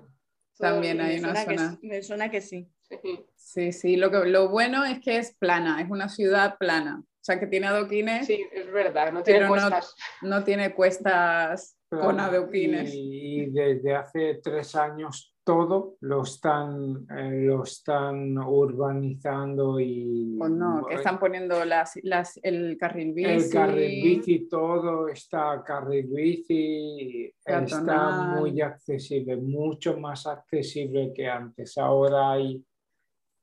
[0.55, 1.79] Sí, también hay una que, zona.
[1.83, 2.71] me suena que sí.
[2.83, 3.27] Sí.
[3.37, 7.03] Sí, sí, lo, que, lo bueno es que es plana, es una ciudad plana.
[7.03, 8.27] O sea, que tiene adoquines.
[8.27, 9.95] Sí, es verdad, no tiene cuestas.
[10.23, 12.91] No, tiene cuestas con adoquines.
[12.95, 20.39] Y, desde hace tres años todo lo están, eh, lo están urbanizando y...
[20.39, 21.99] No, que están poniendo las,
[22.43, 23.31] el carril bici.
[23.31, 31.77] El carril bici, todo está carril bici, está muy accesible, mucho más accesible que antes.
[31.79, 32.65] Ahora hay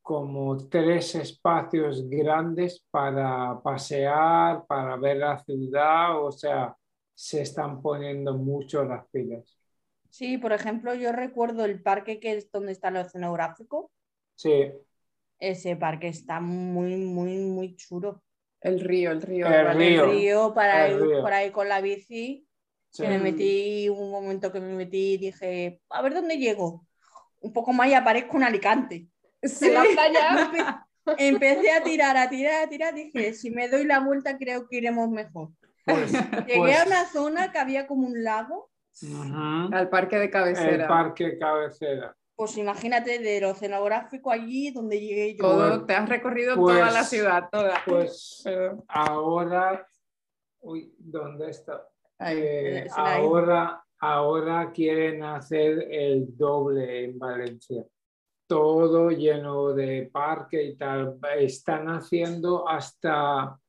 [0.02, 6.74] como tres espacios grandes para pasear, para ver la ciudad, o sea,
[7.14, 9.57] se están poniendo mucho las pilas.
[10.18, 13.92] Sí, por ejemplo, yo recuerdo el parque que es donde está el oceanográfico.
[14.34, 14.72] Sí.
[15.38, 18.24] Ese parque está muy, muy, muy chulo.
[18.60, 19.46] El río, el río.
[19.46, 20.56] El, río.
[20.56, 22.48] para ir por ahí con la bici.
[22.98, 26.88] Que me metí, un momento que me metí y dije, a ver dónde llego.
[27.40, 29.08] Un poco más y aparezco en Alicante.
[29.44, 29.70] Sí.
[29.70, 30.88] la playa.
[31.20, 32.96] Empecé a tirar, a tirar, a tirar.
[32.96, 35.52] Dije, si me doy la vuelta, creo que iremos mejor.
[35.86, 38.72] Pues, Llegué a pues una zona que había como un lago.
[39.72, 40.84] Al parque de cabecera.
[40.84, 42.16] El parque cabecera.
[42.36, 45.44] Pues imagínate del oceanográfico allí donde llegué yo.
[45.44, 47.82] Todo, te has recorrido toda la pues, ciudad, toda.
[47.86, 48.44] Pues
[48.88, 49.88] ahora,
[50.60, 51.88] uy, ¿dónde está?
[52.20, 57.84] Eh, ahora, ahora quieren hacer el doble en Valencia
[58.48, 61.20] todo lleno de parque y tal.
[61.38, 63.60] Están haciendo hasta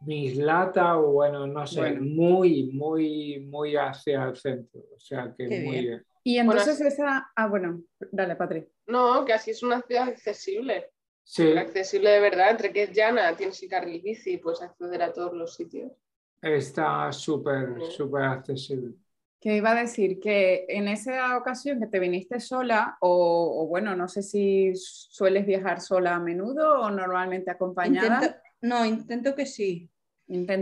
[0.00, 4.80] Mislata o bueno, no sé, muy, muy, muy hacia el centro.
[4.94, 6.06] O sea que muy bien.
[6.22, 7.30] Y entonces esa...
[7.34, 7.82] Ah, bueno,
[8.12, 8.66] dale, Patri.
[8.86, 10.90] No, que así es una ciudad accesible.
[11.24, 11.56] Sí.
[11.56, 15.34] Accesible de verdad, entre que es llana, tienes que carril bici, puedes acceder a todos
[15.34, 15.92] los sitios.
[16.40, 18.94] Está súper, súper accesible
[19.40, 24.08] que iba a decir que en esa ocasión que te viniste sola, o, bueno, no
[24.08, 28.42] sé si sueles viajar sola a menudo o normalmente acompañada.
[28.60, 29.90] No, intento que sí.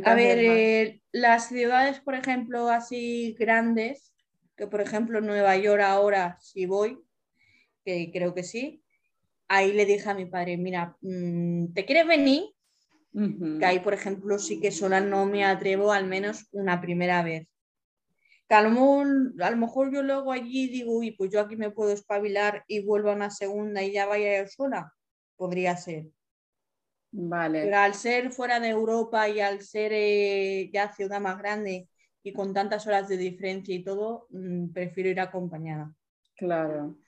[0.04, 4.14] a ver, eh, las ciudades, por ejemplo, así grandes,
[4.56, 6.98] que por ejemplo Nueva York ahora sí voy,
[7.84, 8.82] que creo que sí,
[9.48, 12.44] ahí le dije a mi padre, mira, mm, ¿te quieres venir?
[13.58, 17.48] Que ahí, por ejemplo, sí que sola no me atrevo al menos una primera vez
[18.48, 18.70] que a lo,
[19.56, 23.14] mejor, yo luego allí digo, uy, pues yo aquí me puedo espabilar y vuelvo a
[23.14, 24.92] una segunda y ya vaya yo sola.
[25.36, 26.06] Podría ser.
[27.18, 27.62] Vale.
[27.62, 31.88] Pero al ser fuera de Europa y al ser eh, ya ciudad más grande
[32.22, 35.94] y con tantas horas de diferencia y todo, mm, prefiero ir acompañada.
[36.36, 36.98] Claro.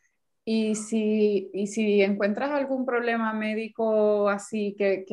[0.46, 5.04] Y si, y si encuentras algún problema médico así, ¿qué,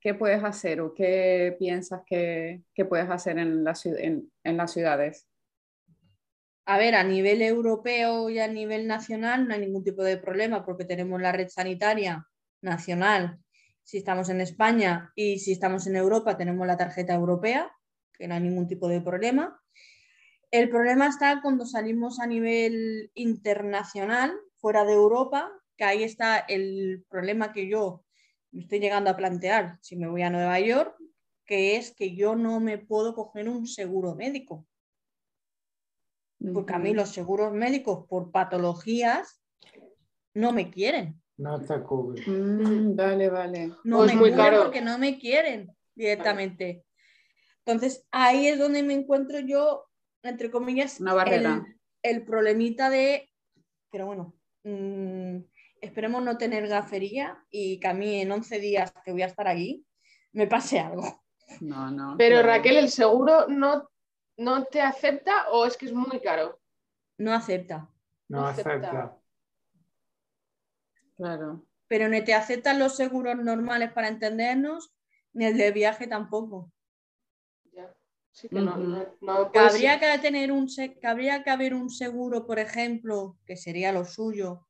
[0.00, 5.28] qué, puedes hacer o qué piensas que, puedes hacer en, la, en, en las ciudades?
[6.64, 10.64] A ver, a nivel europeo y a nivel nacional no hay ningún tipo de problema
[10.64, 12.26] porque tenemos la red sanitaria
[12.60, 13.38] nacional.
[13.82, 17.70] Si estamos en España y si estamos en Europa tenemos la tarjeta europea,
[18.12, 19.60] que no hay ningún tipo de problema.
[20.50, 27.04] El problema está cuando salimos a nivel internacional, fuera de Europa, que ahí está el
[27.08, 28.04] problema que yo
[28.50, 30.94] me estoy llegando a plantear si me voy a Nueva York,
[31.46, 34.66] que es que yo no me puedo coger un seguro médico
[36.52, 39.40] porque a mí los seguros médicos por patologías
[40.34, 41.21] no me quieren.
[41.42, 42.22] No te cubren.
[42.24, 43.72] Mm, vale, vale.
[43.82, 44.62] No pues me muy caro.
[44.62, 46.84] porque no me quieren directamente.
[47.64, 49.86] Entonces ahí es donde me encuentro yo,
[50.22, 51.64] entre comillas, Una barrera.
[52.02, 53.28] El, problemita de,
[53.90, 55.38] pero bueno, mm,
[55.80, 59.48] esperemos no tener gafería y que a mí en 11 días que voy a estar
[59.48, 59.84] allí
[60.32, 61.24] me pase algo.
[61.60, 62.14] No, no.
[62.18, 63.90] Pero Raquel, el seguro no
[64.36, 66.60] no te acepta o es que es muy caro?
[67.18, 67.88] No acepta.
[68.28, 69.16] No, acepta.
[71.16, 71.66] Claro.
[71.88, 74.94] Pero ni te aceptan los seguros normales para entendernos,
[75.32, 76.72] ni el de viaje tampoco.
[77.72, 77.94] Ya.
[78.30, 78.76] Sí que no,
[79.20, 80.66] no, habría que tener un
[81.02, 84.66] habría que haber un seguro, por ejemplo, que sería lo suyo,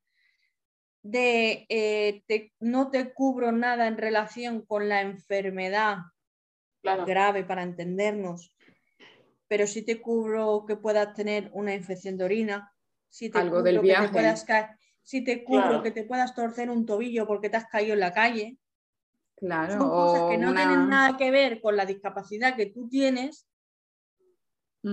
[1.03, 2.25] de eh,
[2.61, 5.99] no te cubro nada en relación con la enfermedad
[6.83, 8.57] grave para entendernos,
[9.49, 12.73] pero si te cubro que puedas tener una infección de orina,
[13.09, 14.03] si te Algo del viaje.
[14.03, 14.45] Que te puedas
[15.03, 18.12] si te cubro que te puedas torcer un tobillo porque te has caído en la
[18.12, 18.59] calle.
[19.37, 19.73] Claro.
[19.73, 23.49] Son cosas que no tienen nada que ver con la discapacidad que tú tienes,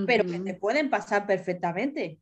[0.08, 2.20] pero que te pueden pasar perfectamente.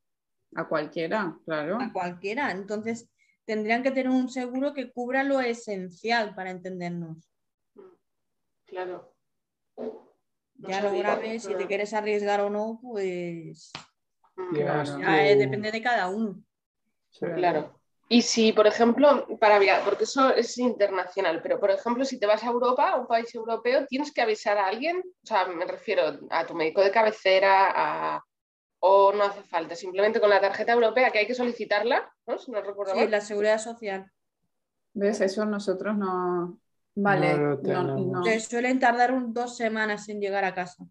[0.55, 1.77] A cualquiera, claro.
[1.79, 2.51] A cualquiera.
[2.51, 3.09] Entonces,
[3.45, 7.29] tendrían que tener un seguro que cubra lo esencial para entendernos.
[8.65, 9.17] Claro
[10.59, 13.71] ya lo grave, si te quieres arriesgar o no, pues
[14.53, 14.83] ya
[15.35, 16.41] depende de cada uno.
[17.19, 17.76] Claro.
[18.09, 22.25] Y si, por ejemplo, para viajar, porque eso es internacional, pero por ejemplo, si te
[22.25, 25.65] vas a Europa, a un país europeo, tienes que avisar a alguien, o sea, me
[25.65, 28.23] refiero a tu médico de cabecera, a...
[28.79, 32.37] o no hace falta, simplemente con la tarjeta europea que hay que solicitarla, ¿no?
[32.39, 33.11] Si no recuerdo Sí, mal.
[33.11, 34.11] la seguridad social.
[34.93, 35.21] ¿Ves?
[35.21, 36.59] Eso nosotros no.
[36.95, 38.23] Vale, No no.
[38.23, 40.83] Te suelen tardar un- dos semanas en llegar a casa.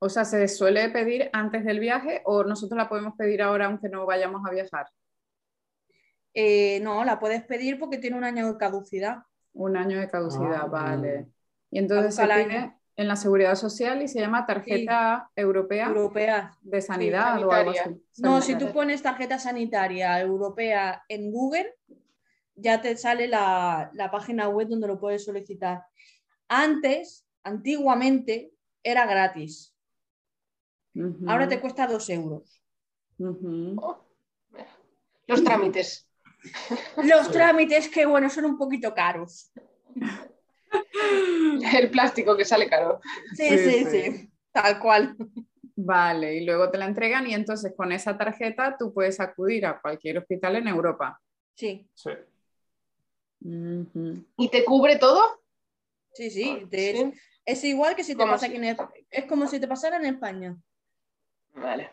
[0.00, 3.88] O sea, ¿se suele pedir antes del viaje o nosotros la podemos pedir ahora aunque
[3.88, 4.86] no vayamos a viajar?
[6.40, 9.24] Eh, no, la puedes pedir porque tiene un año de caducidad.
[9.54, 11.26] Un año de caducidad, Ah, vale.
[11.68, 16.56] Y entonces se pide en la seguridad social y se llama tarjeta europea Europea.
[16.62, 17.80] de sanidad o algo así.
[17.80, 18.00] sanitaria.
[18.18, 21.74] No, si tú pones tarjeta sanitaria europea en Google,
[22.54, 25.82] ya te sale la, la página web donde lo puedes solicitar.
[26.46, 28.52] Antes, antiguamente,
[28.84, 29.74] era gratis.
[31.26, 32.62] Ahora te cuesta dos euros.
[33.20, 34.04] Oh,
[35.26, 36.07] Los trámites.
[37.02, 39.50] Los trámites, que bueno, son un poquito caros.
[41.72, 43.00] El plástico que sale caro.
[43.36, 45.16] Sí, Sí, sí, tal cual.
[45.76, 49.80] Vale, y luego te la entregan y entonces con esa tarjeta tú puedes acudir a
[49.80, 51.20] cualquier hospital en Europa.
[51.54, 52.10] Sí, Sí.
[54.36, 55.40] ¿Y te cubre todo?
[56.12, 56.66] sí, sí.
[56.70, 57.12] te- Sí.
[57.44, 59.96] Es igual que si te pasa si- aquí en Esp- Es como si te pasara
[59.96, 60.56] en España.
[61.54, 61.90] Vale.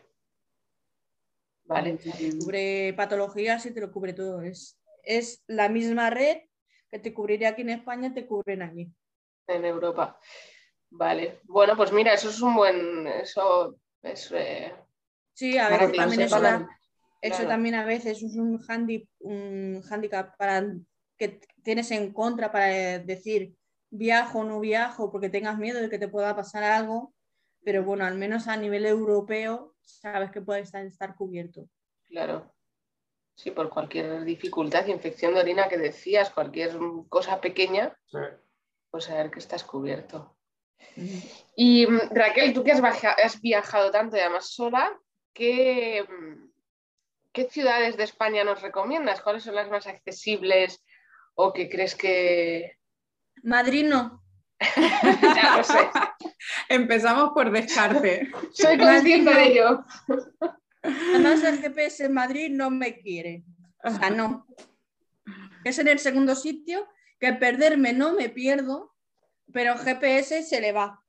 [1.66, 1.98] Vale.
[2.40, 4.42] Cubre patologías y te lo cubre todo.
[4.42, 6.38] Es, es la misma red
[6.92, 8.92] que te cubriría aquí en España, te cubren aquí.
[9.48, 10.20] En Europa.
[10.90, 11.42] Vale.
[11.44, 13.08] Bueno, pues mira, eso es un buen.
[13.08, 14.32] Eso es.
[14.32, 14.74] eh,
[15.34, 16.22] Sí, a veces también
[17.22, 20.64] eso, también a veces es un, handi, un handicap para,
[21.18, 23.56] que tienes en contra para decir
[23.90, 27.14] viajo o no viajo porque tengas miedo de que te pueda pasar algo,
[27.64, 31.70] pero bueno, al menos a nivel europeo sabes que puede estar, cubierto.
[32.08, 32.54] Claro.
[33.36, 36.78] Sí, por cualquier dificultad, infección de orina que decías, cualquier
[37.10, 38.18] cosa pequeña, sí.
[38.90, 40.38] pues saber que estás cubierto.
[41.56, 44.98] Y mm, Raquel, tú que has viajado tanto y además sola,
[45.34, 46.52] ¿qué, mm,
[47.32, 49.22] ¿qué ciudades de España nos recomiendas?
[49.22, 50.84] ¿Cuáles son las más accesibles
[51.36, 52.78] o que crees que...
[53.44, 54.25] Madrid no.
[55.36, 55.78] ya lo sé,
[56.70, 58.30] Empezamos por descarte.
[58.54, 59.84] soy consciente de ello.
[60.82, 63.44] Además el GPS en Madrid no me quiere.
[63.84, 64.48] O sea, no.
[65.64, 66.88] Es en el segundo sitio
[67.20, 68.94] que perderme no me pierdo,
[69.52, 71.02] pero el GPS se le va.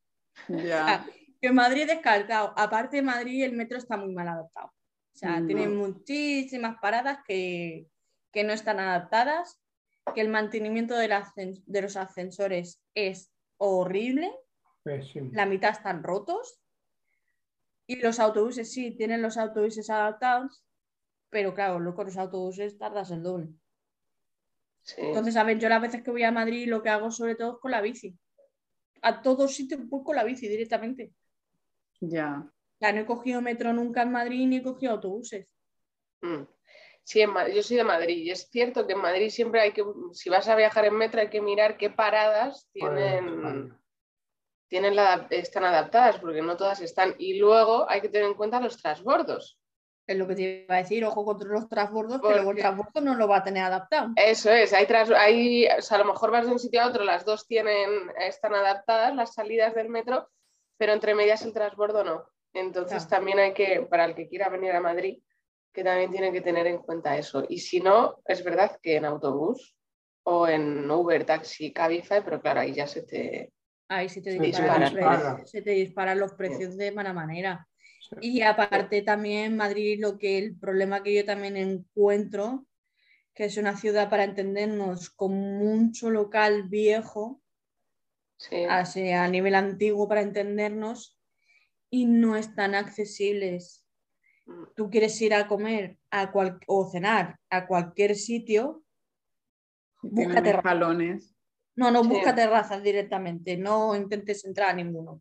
[0.49, 1.07] Ya.
[1.41, 2.53] Que Madrid descartado.
[2.57, 4.69] Aparte de Madrid, el metro está muy mal adaptado.
[4.69, 5.47] O sea, Mm.
[5.47, 7.87] tiene muchísimas paradas que,
[8.33, 9.61] que no están adaptadas,
[10.15, 14.33] que el mantenimiento de, las ascen- de los ascensores es horrible,
[14.83, 15.31] Pésimo.
[15.33, 16.61] la mitad están rotos.
[17.88, 20.64] Y los autobuses, sí, tienen los autobuses adaptados,
[21.31, 23.49] pero claro, luego con los autobuses tardas el doble.
[24.83, 25.01] Sí.
[25.03, 27.55] Entonces, a ver, yo las veces que voy a Madrid lo que hago sobre todo
[27.55, 28.19] es con la bici.
[29.03, 31.12] A todos sitios voy con la bici directamente.
[32.01, 32.51] Ya.
[32.81, 35.47] Ya no he cogido metro nunca en Madrid ni he cogido autobuses.
[36.23, 36.42] Mm.
[37.07, 39.85] Sí, en yo soy de Madrid y es cierto que en Madrid siempre hay que,
[40.12, 43.79] si vas a viajar en metro, hay que mirar qué paradas tienen,
[44.69, 47.14] tienen la, están adaptadas, porque no todas están.
[47.19, 49.57] Y luego hay que tener en cuenta los transbordos.
[50.05, 52.61] Es lo que te iba a decir, ojo contra los transbordos, que luego el Porque-
[52.62, 54.11] transbordo no lo va a tener adaptado.
[54.16, 56.88] Eso es, hay, tras- hay o sea, a lo mejor vas de un sitio a
[56.88, 57.88] otro, las dos tienen,
[58.19, 60.29] están adaptadas, las salidas del metro,
[60.77, 62.29] pero entre medias el transbordo no.
[62.53, 63.11] Entonces Claro.
[63.11, 65.19] también hay que, para el que quiera venir a Madrid,
[65.77, 67.45] que también tiene que tener en cuenta eso.
[67.49, 69.77] Y si no, es verdad que en autobús
[70.25, 73.53] o en Uber, taxi, Cabify, pero claro, ahí ya se te...
[73.89, 75.35] Ahí te Se disparan, los dispara.
[75.35, 77.69] precios, se te disparan los precios de mala manera.
[78.01, 78.17] Sí.
[78.21, 82.67] Y aparte también Madrid, lo que el problema que yo también encuentro,
[83.35, 87.41] que es una ciudad para entendernos con mucho local viejo,
[88.39, 91.19] Sí, así a nivel antiguo para entendernos,
[91.89, 93.86] y no están accesibles.
[94.47, 98.83] Mm, Tú quieres ir a comer a cual- o cenar a cualquier sitio,
[100.03, 101.35] ra- escalones.
[101.75, 102.09] no, no, Sí.
[102.11, 105.21] busca terrazas directamente, no intentes entrar a ninguno.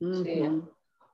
[0.00, 0.42] Sí.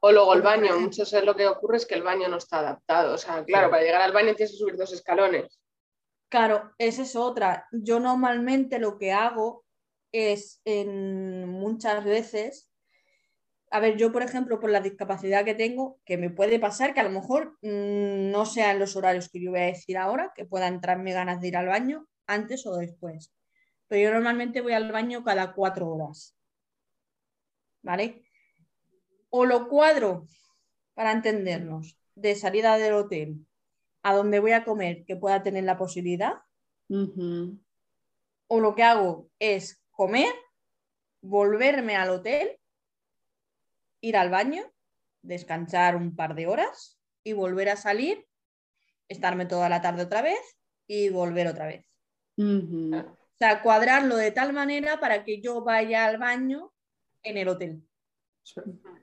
[0.01, 2.59] O luego el baño, muchos es lo que ocurre es que el baño no está
[2.59, 3.15] adaptado.
[3.15, 3.71] O sea, claro, Sí.
[3.71, 5.61] para llegar al baño tienes que subir dos escalones.
[6.29, 7.69] Claro, esa es otra.
[7.71, 9.65] Yo normalmente lo que hago
[10.11, 12.72] es en muchas veces,
[13.73, 17.01] a ver, yo por ejemplo, por la discapacidad que tengo, que me puede pasar que
[17.01, 20.45] a lo mejor mm, no sean los horarios que yo voy a decir ahora, que
[20.45, 23.33] pueda entrarme ganas de ir al baño antes o después.
[23.89, 26.37] Pero yo normalmente voy al baño cada cuatro horas.
[27.81, 28.25] ¿Vale?
[29.31, 30.27] O lo cuadro,
[30.93, 33.47] para entendernos, de salida del hotel
[34.03, 36.43] a donde voy a comer que pueda tener la posibilidad,
[38.49, 40.35] O lo que hago es comer,
[41.23, 42.59] volverme al hotel,
[44.03, 44.63] ir al baño,
[45.23, 48.27] descansar un par de horas y volver a salir,
[49.09, 50.41] estarme toda la tarde otra vez
[50.87, 51.87] y volver otra vez.
[52.37, 56.73] O sea, cuadrarlo de tal manera para que yo vaya al baño
[57.23, 57.83] en el hotel.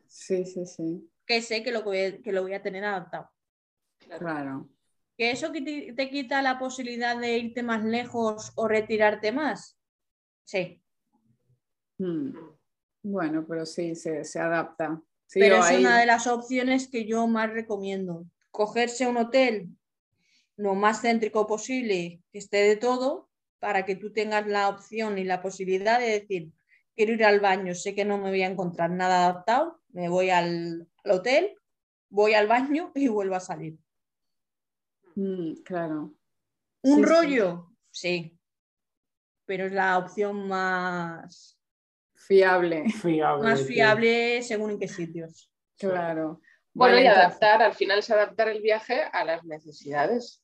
[0.06, 1.10] Sí, sí, sí.
[1.26, 3.30] Que sé que lo, que lo voy a tener adaptado.
[4.20, 4.70] Claro.
[5.18, 9.78] ¿Que eso te, te quita la posibilidad de irte más lejos o retirarte más?
[10.44, 10.82] Sí.
[11.98, 12.59] Mm.
[13.02, 15.02] Bueno, pero sí, se, se adapta.
[15.26, 18.26] Sí, Pero es ahí- una de las opciones que yo más recomiendo.
[18.52, 19.70] Cogerse un hotel
[20.58, 23.30] lo más céntrico posible, que esté de todo,
[23.60, 26.52] para que tú tengas la opción y la posibilidad de decir,
[26.96, 30.30] quiero ir al baño, sé que no me voy a encontrar nada adaptado, me voy
[30.32, 31.56] al, al hotel,
[32.10, 33.78] voy al baño y vuelvo a salir.
[35.16, 36.14] Mm, claro.
[36.82, 37.06] ¿Un Sí, sí.
[37.06, 37.72] rollo?
[37.92, 38.38] Sí.
[39.46, 41.59] Pero es la opción más,
[42.30, 43.44] Fiable, Fiable.
[43.44, 45.52] más fiable según en qué sitios.
[45.78, 46.40] claro.
[46.72, 50.42] Bueno, Vale, y entonces- adaptar, al final es adaptar el viaje a las necesidades.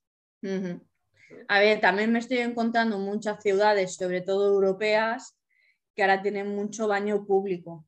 [1.48, 5.38] A ver, también me estoy encontrando muchas ciudades, sobre todo europeas,
[5.96, 7.86] que ahora tienen mucho baño público.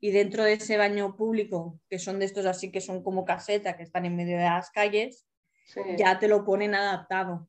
[0.00, 3.76] Y dentro de ese baño público, que son de estos así que son como casetas,
[3.76, 5.26] que están en medio de las calles,
[5.66, 5.80] Sí.
[5.98, 7.46] ya te lo ponen adaptado.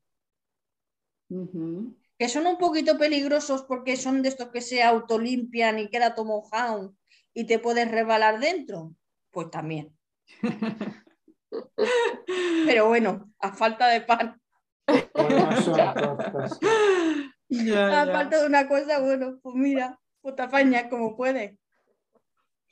[1.30, 1.96] Ujú.
[2.22, 6.26] Que son un poquito peligrosos porque son de estos que se autolimpian y queda todo
[6.26, 6.94] mojado
[7.34, 8.94] y te puedes rebalar dentro.
[9.32, 9.92] Pues también.
[12.64, 14.40] Pero bueno, a falta de pan.
[14.86, 16.60] Bueno, son cosas.
[17.48, 18.12] Ya, A ya.
[18.12, 21.58] falta de una cosa, bueno, pues mira, pues te apañas como puedes.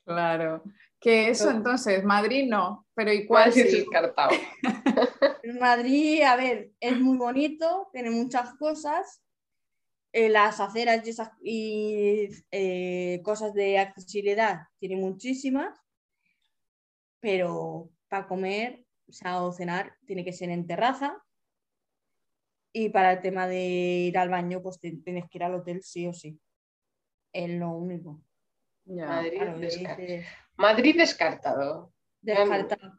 [0.04, 0.62] Claro.
[1.00, 3.76] Que eso entonces, Madrid no, pero ¿y cuál Madrid sí?
[3.78, 4.30] descartado.
[5.60, 9.20] Madrid, a ver, es muy bonito, tiene muchas cosas.
[10.12, 15.78] Eh, las aceras y, esas- y, eh, cosas de accesibilidad tiene muchísimas,
[17.20, 21.16] pero para comer o, sea, o cenar tiene que ser en terraza.
[22.72, 25.82] Y para el tema de ir al baño, pues te- tienes que ir al hotel
[25.82, 26.40] sí o sí.
[27.32, 28.22] Es lo único.
[28.84, 29.06] Ya.
[29.06, 31.92] Madrid, Claro, dices, Madrid descartado.
[32.20, 32.92] descartado.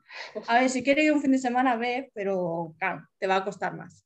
[0.48, 3.44] A ver, si quieres ir un fin de semana, ve, pero claro, te va a
[3.46, 4.06] costar más.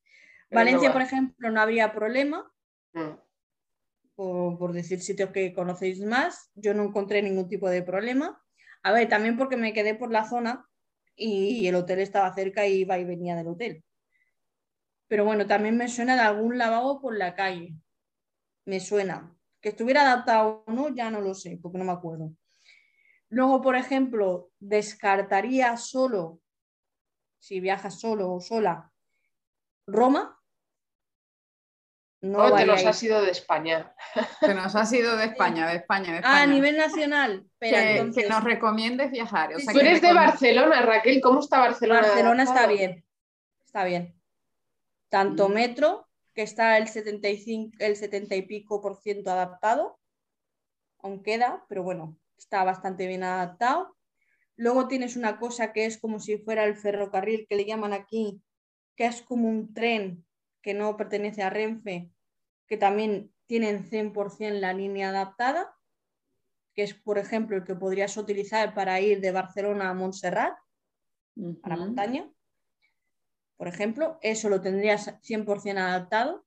[0.50, 0.94] Pero Valencia, va.
[0.94, 2.52] por ejemplo, no habría problema,
[4.16, 6.52] Por, por decir sitios que conocéis más.
[6.56, 8.42] Yo no encontré ningún tipo de problema.
[8.84, 10.68] A ver, también porque me quedé por la zona
[11.16, 13.84] y el hotel estaba cerca y iba y venía del hotel.
[15.08, 17.76] Pero bueno, también me suena de algún lavabo por la calle.
[18.66, 19.36] Me suena.
[19.62, 22.32] Que estuviera adaptado o no, ya no lo sé, porque no me acuerdo.
[23.30, 26.42] Luego, por ejemplo, descartaría solo,
[27.40, 28.92] si viajas solo o sola,
[29.88, 30.40] Roma.
[32.26, 33.94] No te nos a has ido de España.
[34.40, 36.42] Que nos ha sido de España, de España, de Ah, España.
[36.44, 37.46] a nivel nacional.
[37.60, 39.54] Pero que, entonces, que nos recomiendes viajar.
[39.54, 41.22] o Sí, sea, Tú eres de Barcelona, Raquel.
[41.22, 42.02] ¿Cómo está Barcelona?
[42.02, 43.06] Barcelona está bien.
[43.66, 44.16] Está bien.
[45.10, 45.54] Tanto Mm.
[45.54, 50.00] metro, que está el 75, el 70 y pico por ciento adaptado,
[51.00, 53.96] aún queda, pero bueno, está bastante bien adaptado.
[54.58, 58.42] Luego tienes una cosa que es como si fuera el ferrocarril que le llaman aquí,
[58.96, 60.26] que es como un tren
[60.62, 62.10] que no pertenece a Renfe,
[62.68, 65.76] que también tienen 100% la línea adaptada,
[66.74, 70.54] que es, por ejemplo, el que podrías utilizar para ir de Barcelona a Montserrat,
[71.64, 72.30] a la montaña.
[73.58, 76.46] Por ejemplo, eso lo tendrías 100% adaptado.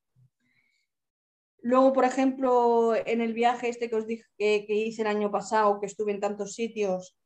[1.61, 5.31] Luego, por ejemplo, en el viaje este que os dije que, que hice el año
[5.31, 7.19] pasado, que estuve en tantos sitios,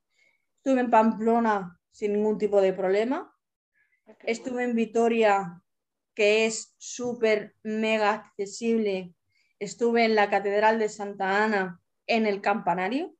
[0.56, 3.34] estuve en Pamplona sin ningún tipo de problema.
[4.20, 5.61] Estuve en Vitoria,
[6.14, 9.14] que es súper mega accesible.
[9.58, 13.14] Estuve en la Catedral de Santa Ana, en el campanario,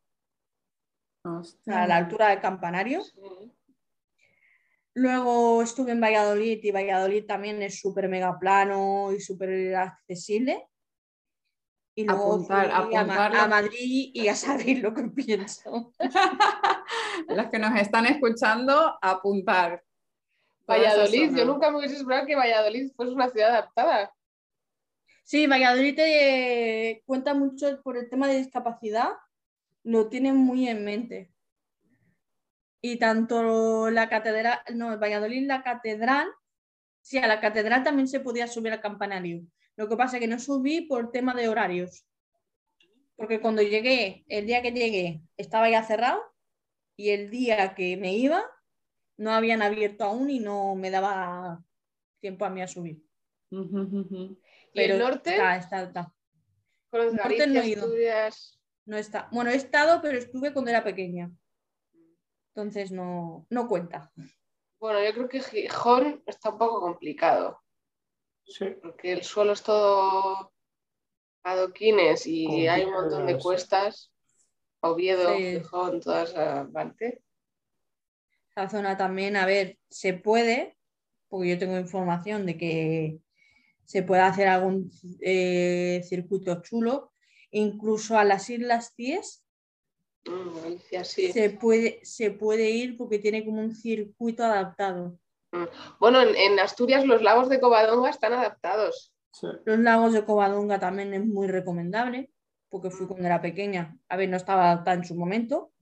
[1.25, 3.03] a la altura del campanario.
[3.05, 3.53] Sí.
[4.95, 10.69] Luego estuve en Valladolid y Valladolid también es súper mega plano y súper accesible.
[11.95, 15.93] Y luego Apuntar- fui a, a Madrid y ya sabéis lo que pienso.
[17.29, 19.83] Los que nos están escuchando, apuntar.
[20.67, 24.13] Valladolid, yo nunca me hubiese esperado que Valladolid fuese una ciudad adaptada.
[25.25, 29.11] Sí, Valladolid te cuenta mucho por el tema de discapacidad,
[29.83, 31.33] lo tienen muy en mente.
[32.81, 36.29] Y tanto la catedral, no, Valladolid, la catedral,
[37.01, 39.43] sí, a la catedral también se podía subir al campanario.
[39.77, 42.05] Lo que pasa es que no subí por tema de horarios.
[43.17, 46.21] Porque cuando llegué, el día que llegué, estaba ya cerrado
[46.97, 48.45] y el día que me iba,
[49.17, 51.63] no habían abierto aún y no me daba
[52.21, 53.03] tiempo a mí a subir.
[53.51, 54.39] Ujú, ujú.
[54.73, 55.31] ¿Y el norte?
[55.33, 56.15] está, está, está.
[56.91, 57.83] Con norte Galicia, no he ido.
[57.85, 58.59] Asturias.
[58.85, 59.29] No está.
[59.33, 61.31] Bueno, he estado, pero estuve cuando era pequeña.
[62.55, 64.13] Entonces no, no cuenta.
[64.81, 67.61] Bueno, yo creo que Gijón está un poco complicado,
[68.45, 68.67] Sí.
[68.83, 70.53] porque el suelo es todo
[71.45, 74.13] adoquines y hay un montón de cuestas.
[74.81, 75.59] Oviedo, Sí.
[75.61, 77.23] Gijón, toda esa parte.
[78.55, 80.77] La zona también, a ver, se puede,
[81.29, 83.19] porque yo tengo información de que
[83.85, 84.91] se puede hacer algún
[85.21, 87.13] eh, circuito chulo,
[87.51, 89.43] incluso a las Islas Cies
[90.25, 91.33] Mm, sí.
[91.33, 95.19] se, puede, se puede ir porque tiene como un circuito adaptado.
[95.99, 99.13] Bueno, en, en Asturias los lagos de Covadonga están adaptados.
[99.33, 99.49] sí.
[99.65, 102.31] Los lagos de Covadonga también es muy recomendable,
[102.69, 103.97] porque fui cuando era pequeña.
[104.09, 105.73] A ver, no estaba adaptada en su momento,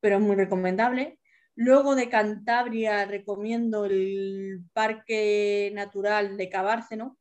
[0.00, 1.18] pero es muy recomendable.
[1.56, 7.16] Luego de Cantabria recomiendo el Parque Natural de Cabárceno,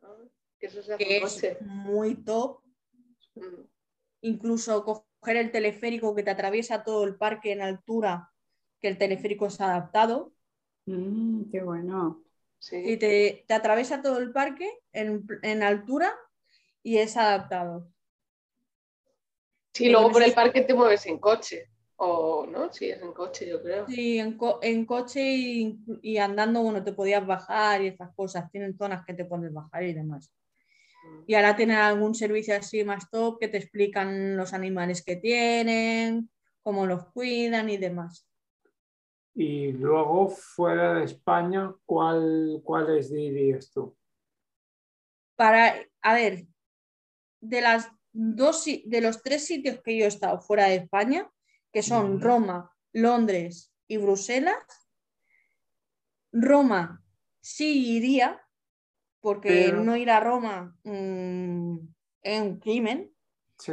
[0.00, 0.30] ¿no?
[0.58, 2.60] Que eso se hace que en es muy top.
[3.34, 3.64] Mm.
[4.22, 8.32] Incluso coger el teleférico que te atraviesa todo el parque en altura,
[8.80, 10.32] que el teleférico es adaptado.
[10.86, 12.24] Mm, qué bueno.
[12.58, 12.76] Sí.
[12.76, 16.16] Y te, te atraviesa todo el parque en, en altura
[16.82, 17.92] y es adaptado.
[19.74, 21.70] Sí, luego por el parque te mueves en coche.
[22.00, 23.86] O no, sí, es en coche, yo creo.
[23.88, 28.48] Sí, en, co- en coche y, y andando, bueno, te podías bajar y estas cosas.
[28.52, 30.32] Tienen zonas que te puedes bajar y demás.
[31.04, 31.24] Mm.
[31.26, 36.30] Y ahora tienen algún servicio así más top que te explican los animales que tienen,
[36.62, 38.28] cómo los cuidan y demás.
[39.34, 43.96] Y luego, fuera de España, ¿cuál, ¿cuáles dirías tú?
[45.34, 46.46] Para, a ver,
[47.40, 51.28] de las dos, de los tres sitios que yo he estado fuera de España,
[51.78, 52.20] que son.
[52.20, 54.56] Roma, Londres y Bruselas,
[56.32, 57.04] Roma
[57.40, 58.40] sí iría,
[59.20, 61.78] porque Pero- no ir a Roma mm,
[62.22, 63.12] es un crimen,
[63.58, 63.72] Sí.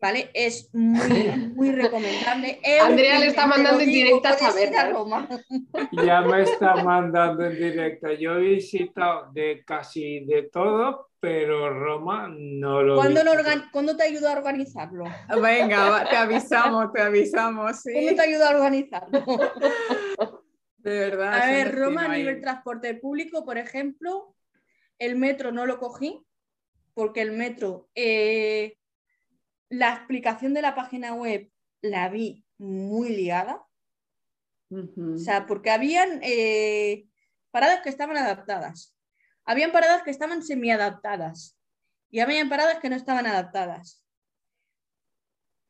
[0.00, 0.30] ¿Vale?
[0.34, 2.60] Es muy, muy recomendable.
[2.82, 4.90] Andrea le está mandando digo, indirectas a.
[4.90, 5.28] Roma.
[6.04, 8.12] Ya me está mandando en directo.
[8.12, 13.32] Yo he visitado de casi de todo, pero Roma no lo he ¿Cuándo, lo
[13.72, 15.04] ¿Cuándo te ayuda a organizarlo?
[15.42, 17.92] Venga, te avisamos, te avisamos, sí.
[17.92, 19.24] ¿Cuándo te ayuda a organizarlo?
[20.78, 21.34] De verdad.
[21.34, 22.20] A ver, Roma a ahí.
[22.20, 24.34] nivel transporte público, por ejemplo,
[24.98, 26.24] el metro no lo cogí
[26.94, 28.76] porque el metro, eh,
[29.70, 31.50] la explicación de la página web
[31.80, 33.64] la vi muy liada,
[34.68, 35.14] Ujú.
[35.14, 37.06] o sea, porque habían eh,
[37.50, 38.94] paradas que estaban adaptadas,
[39.44, 41.56] habían paradas que estaban semi-adaptadas
[42.10, 44.04] y habían paradas que no estaban adaptadas.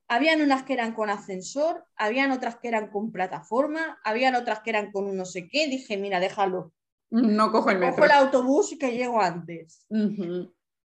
[0.09, 4.71] Habían unas que eran con ascensor, habían otras que eran con plataforma, habían otras que
[4.71, 5.69] eran con un no sé qué.
[5.69, 6.73] Dije, mira, déjalo.
[7.11, 7.95] No cojo el metro.
[7.95, 9.87] Cojo el autobús y que llego antes.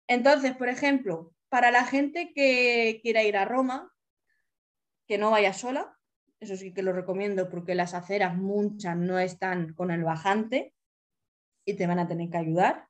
[0.08, 3.92] Entonces, por ejemplo, para la gente que quiera ir a Roma,
[5.08, 5.98] que no vaya sola,
[6.40, 10.74] eso sí que lo recomiendo porque las aceras muchas no están con el bajante
[11.66, 12.88] y te van a tener que ayudar.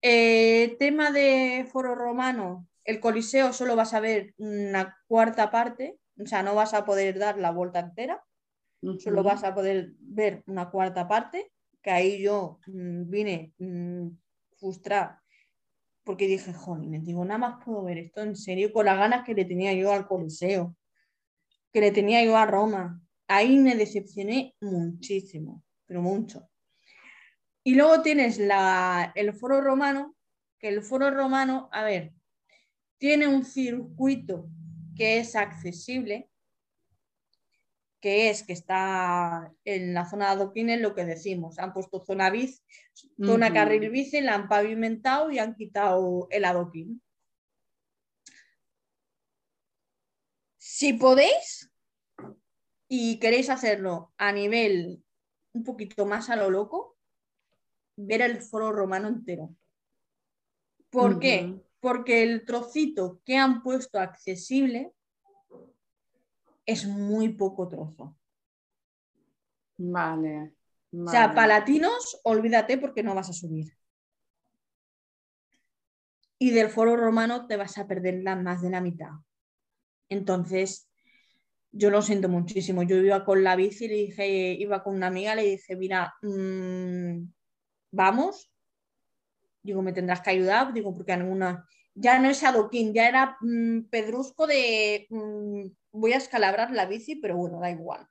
[0.00, 6.26] Eh, tema de foro romano, el Coliseo solo vas a ver una cuarta parte, o
[6.26, 8.24] sea, no vas a poder dar la vuelta entera
[8.98, 14.08] solo vas a poder ver una cuarta parte, que ahí yo mm, vine mm,
[14.58, 15.21] frustrada,
[16.04, 19.34] porque dije, joder, digo, nada más puedo ver esto en serio, con las ganas que
[19.34, 20.76] le tenía yo al Coliseo,
[21.72, 23.00] que le tenía yo a Roma.
[23.28, 26.48] Ahí me decepcioné muchísimo, pero mucho.
[27.64, 30.16] Y luego tienes la, el foro romano,
[30.58, 32.12] que el foro romano, a ver,
[32.98, 34.48] tiene un circuito
[34.96, 36.28] que es accesible,
[38.02, 42.30] que es que está en la zona de adoquines lo que decimos, han puesto zona
[42.30, 42.60] bici,
[43.16, 47.00] zona carril bici, la han pavimentado y han quitado el adoquín.
[50.58, 51.70] Si podéis
[52.88, 55.04] y queréis hacerlo a nivel
[55.52, 56.96] un poquito más a lo loco,
[57.96, 59.54] ver el foro romano entero.
[60.90, 61.54] ¿Por qué?
[61.78, 64.92] Porque el trocito que han puesto accesible
[66.66, 68.16] es muy poco trozo.
[69.78, 70.54] Vale.
[70.92, 73.72] O sea, palatinos, olvídate porque no vas a subir.
[76.38, 79.12] Y del foro romano te vas a perder la, más de la mitad.
[80.08, 80.88] Entonces,
[81.70, 82.82] yo lo siento muchísimo.
[82.82, 87.24] Yo iba con la bici, le dije, iba con una amiga, le dije, mira, mm,
[87.92, 88.52] vamos.
[89.62, 93.84] Digo, me tendrás que ayudar, digo, porque alguna ya no es adoquín, ya era mm,
[93.90, 98.08] pedrusco de mm, voy a escalabrar la bici, pero bueno, da igual.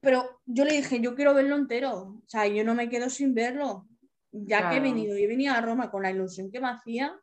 [0.00, 3.34] pero yo le dije, yo quiero verlo entero, o sea, yo no me quedo sin
[3.34, 3.86] verlo.
[4.30, 7.18] Ya que he venido y he venido a Roma con la ilusión que me hacía,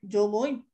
[0.00, 0.64] yo voy.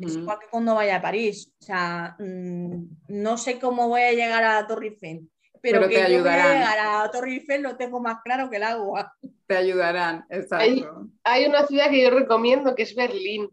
[0.00, 1.52] Es igual que cuando vaya a París.
[1.60, 5.28] O sea, mm, no sé cómo voy a llegar a Torre Eiffel,
[5.60, 8.48] pero, Pero que te yo voy a llegar a Torre Eiffel lo tengo más claro
[8.48, 9.14] que el agua.
[9.46, 11.10] Te ayudarán, exacto.
[11.24, 13.50] Hay una ciudad que yo recomiendo que es Berlín.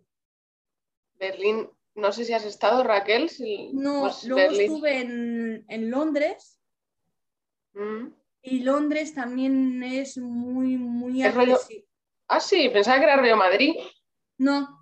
[1.19, 3.29] Berlín, no sé si has estado, Raquel.
[3.29, 4.61] si- No, pues luego Berlín.
[4.71, 6.59] estuve en, en Londres
[7.73, 8.07] Mm.
[8.41, 11.85] y Londres también es muy, muy Es rollo- accesible.
[12.27, 13.75] Ah, sí, pensaba que era Río Madrid.
[14.37, 14.79] No,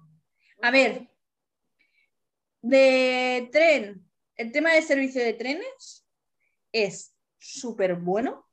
[0.62, 1.10] a ver,
[2.62, 4.06] de tren,
[4.36, 6.06] el tema del servicio de trenes
[6.72, 8.46] es súper bueno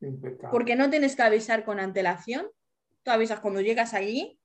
[0.00, 0.48] Impecable.
[0.50, 2.46] porque no tienes que avisar con antelación.
[3.02, 4.38] Tú avisas cuando llegas allí,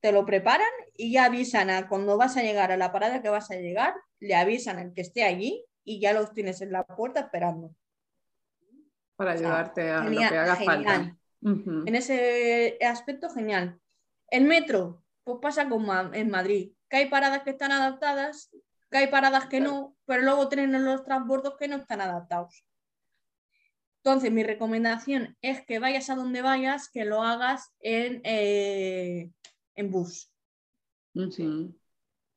[0.00, 0.68] te lo preparan
[1.00, 3.94] y ya avisan a cuando vas a llegar a la parada que vas a llegar,
[4.18, 7.74] le avisan al que esté allí y ya los tienes en la puerta esperando.
[9.16, 10.84] Para sea, ayudarte a lo Genial, que haga genial.
[10.84, 11.16] falta.
[11.88, 13.80] En ese aspecto, genial.
[14.28, 18.50] El metro, pues pasa como en Madrid, que hay paradas que están adaptadas,
[18.90, 22.66] que hay paradas que no, pero luego tienen los transbordos que no están adaptados.
[24.04, 29.30] Entonces, mi recomendación es que vayas a donde vayas, que lo hagas en, eh,
[29.76, 30.30] en bus.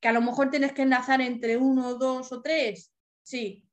[0.00, 3.66] Que a lo mejor tienes que enlazar entre uno, dos o tres, sí,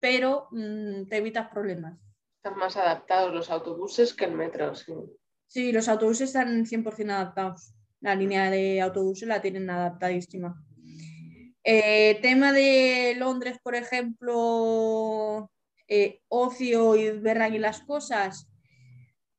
[0.00, 1.98] pero mm, te evitas problemas.
[2.36, 4.74] Están más adaptados los autobuses que el metro.
[4.74, 4.92] sí.
[5.48, 7.72] Sí, los autobuses están 100% adaptados.
[8.00, 10.62] La línea de autobuses la tienen adaptadísima.
[11.62, 15.50] Eh, tema de Londres, por ejemplo,
[15.88, 18.48] eh, ocio y ver ahí las cosas.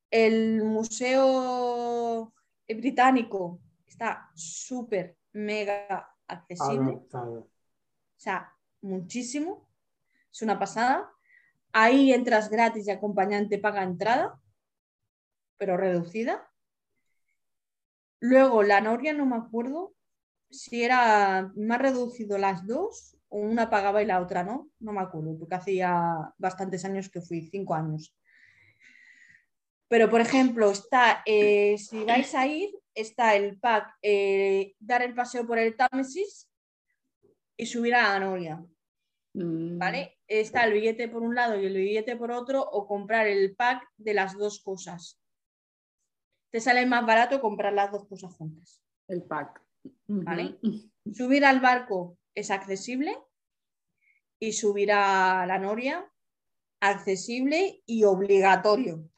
[0.09, 2.33] El Museo
[2.67, 3.61] Británico
[3.97, 7.01] está súper, mega accesible.
[7.11, 7.49] O
[8.15, 9.67] sea, muchísimo.
[10.31, 11.11] Es una pasada.
[11.73, 14.39] Ahí entras gratis y acompañante paga entrada,
[15.57, 16.47] pero reducida.
[18.19, 19.95] Luego, la Noria no me acuerdo
[20.51, 24.69] si era más reducido las dos o una pagaba y la otra no.
[24.79, 28.15] No me acuerdo, porque hacía bastantes años que fui, cinco años.
[29.89, 35.13] Pero, por ejemplo, está, eh, si vais a ir, está el pack eh, dar el
[35.13, 36.49] paseo por el Támesis
[37.55, 38.65] y subir a la Noria.
[39.37, 39.77] Mm.
[39.77, 40.17] ¿vale?
[40.27, 43.87] Está el billete por un lado y el billete por otro o comprar el pack
[43.97, 45.21] de las dos cosas.
[46.51, 48.81] Te sale más barato comprar las dos cosas juntas.
[49.07, 49.61] El pack.
[50.07, 50.57] Vale.
[51.13, 53.15] Subir al barco es accesible
[54.39, 56.11] y subir a la noria
[56.79, 59.09] accesible y obligatorio.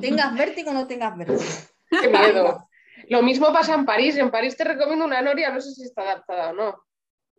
[0.00, 1.40] Tengas vértigo o no tengas vértigo.
[1.90, 2.68] Qué miedo.
[3.08, 4.16] Lo mismo pasa en París.
[4.16, 6.82] En París te recomiendo una noria, no sé si está adaptada o no.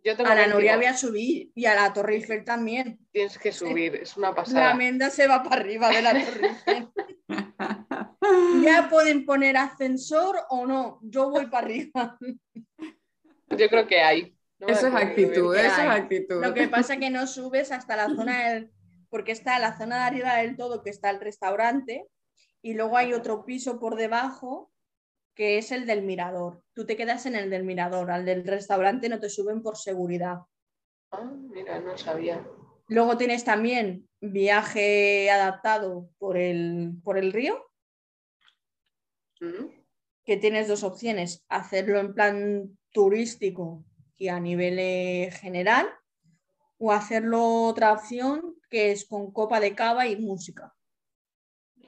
[0.03, 2.99] Yo tengo A la noria voy a subir y a la Torre Eiffel también.
[3.11, 4.73] Tienes que subir, es una La pasada.
[4.73, 6.89] menda se va para arriba de la Torre Eiffel.
[8.63, 10.99] Ya pueden poner ascensor o no.
[11.01, 12.17] Yo voy para arriba.
[13.49, 14.37] Yo creo que hay.
[14.59, 16.41] No Eso es actitud, eso es actitud.
[16.41, 18.71] Lo que pasa es que no subes hasta la zona del,
[19.09, 22.05] porque está la zona de arriba del todo, que está el restaurante,
[22.61, 24.71] y luego hay otro piso por debajo,
[25.33, 26.63] que es el del mirador.
[26.73, 30.39] Tú te quedas en el del mirador, al del restaurante no te suben por seguridad.
[31.11, 32.45] Ah, mira, no sabía.
[32.87, 37.65] Luego tienes también viaje adaptado por el, por el río,
[39.41, 39.73] Mm.
[40.23, 43.83] que tienes dos opciones, hacerlo en plan turístico
[44.15, 45.87] y a nivel eh, general,
[46.77, 50.75] o hacerlo otra opción que es con copa de cava y música,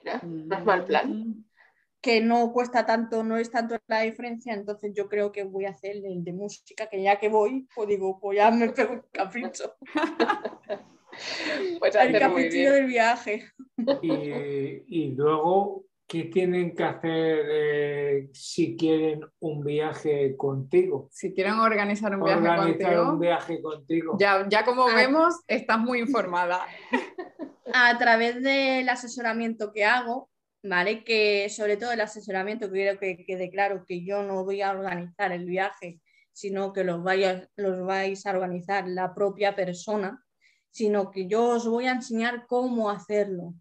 [0.03, 1.45] Mira, no es mal plan.
[2.01, 5.69] que no cuesta tanto, no es tanto la diferencia, entonces yo creo que voy a
[5.69, 9.03] hacer el de música, que ya que voy, pues digo, pues ya me pego un
[9.11, 9.75] capricho,
[11.79, 12.73] Pues el caprichillo bien.
[12.73, 13.45] del viaje.
[14.01, 21.09] Y, y luego, ¿qué tienen que hacer eh, si quieren un viaje contigo?
[21.11, 24.15] Si quieren organizar un viaje Organizar contigo, un viaje contigo.
[24.19, 24.93] ya, ya como Ah.
[24.95, 26.61] vemos, estás muy informada.
[27.73, 30.29] a través del asesoramiento que hago,
[30.63, 31.03] ¿vale?
[31.03, 35.31] Que sobre todo el asesoramiento, quiero que quede claro que yo no voy a organizar
[35.31, 35.99] el viaje,
[36.31, 40.23] sino que los, vaya- los vais a organizar la propia persona,
[40.69, 43.55] sino que yo os voy a enseñar cómo hacerlo.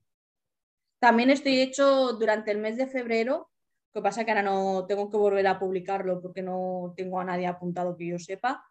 [1.03, 3.51] También estoy hecho durante el mes de febrero,
[3.93, 7.25] lo que pasa que ahora no tengo que volver a publicarlo porque no tengo a
[7.25, 8.65] nadie apuntado que yo sepa.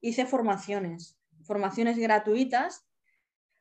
[0.00, 2.88] Hice formaciones, formaciones gratuitas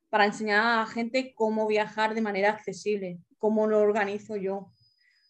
[0.07, 4.71] para enseñar a gente cómo viajar de manera accesible, cómo lo organizo yo,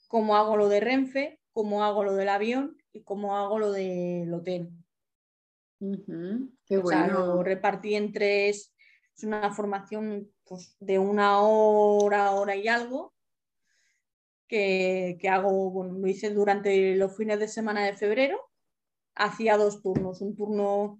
[0.07, 4.31] cómo hago lo de Renfe, cómo hago lo del avión y cómo hago lo del
[4.31, 4.69] hotel.
[5.79, 7.25] Qué O sea, bueno.
[7.25, 8.74] lo repartí en tres,
[9.16, 13.13] Es una formación pues, de una hora, hora y algo,
[14.47, 18.39] que, hago, bueno, lo hice durante los fines de semana de febrero.
[19.16, 20.99] Hacía dos turnos, un turno, o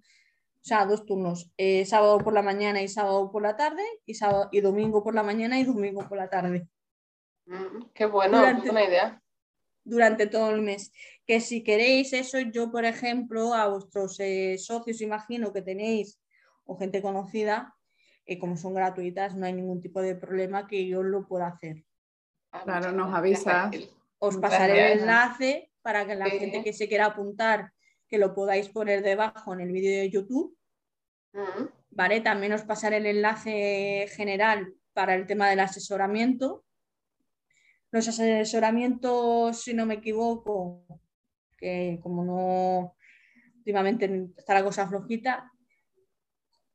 [0.60, 4.48] sea, dos turnos, eh, sábado por la mañana y sábado por la tarde, y, sábado,
[4.50, 6.66] y domingo por la mañana y domingo por la tarde.
[7.44, 9.22] Mm, qué bueno, buena idea.
[9.84, 10.90] Durante todo el mes.
[11.26, 16.18] Que si queréis eso, yo, por ejemplo, a vuestros eh, socios, imagino que tenéis,
[16.64, 17.75] o gente conocida,
[18.26, 21.84] eh, como son gratuitas, no hay ningún tipo de problema que yo lo pueda hacer.
[22.50, 23.70] Ah, claro, nos avisa.
[24.18, 27.72] Os pasaré el enlace para que la gente que se quiera apuntar,
[28.08, 30.56] que lo podáis poner debajo en el vídeo de YouTube.
[31.90, 32.20] ¿Vale?
[32.20, 36.64] También os pasaré el enlace general para el tema del asesoramiento.
[37.92, 40.84] Los asesoramientos, si no me equivoco,
[41.56, 42.96] que como no
[43.58, 45.52] últimamente está la cosa flojita,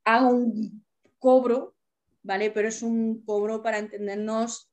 [0.06, 0.86] hago un
[1.22, 1.76] cobro,
[2.24, 2.52] ¿vale?
[2.52, 4.70] Pero es un cobro para entendernos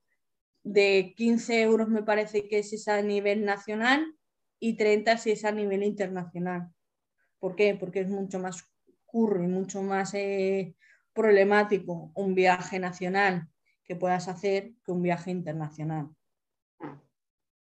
[0.65, 4.17] de 15 euros me parece que es a nivel nacional
[4.59, 6.73] y 30 si es a nivel internacional.
[7.39, 7.77] ¿Por qué?
[7.79, 8.69] Porque es mucho más
[9.07, 10.75] curro y mucho más eh,
[11.13, 13.49] problemático un viaje nacional
[13.85, 16.09] que puedas hacer que un viaje internacional.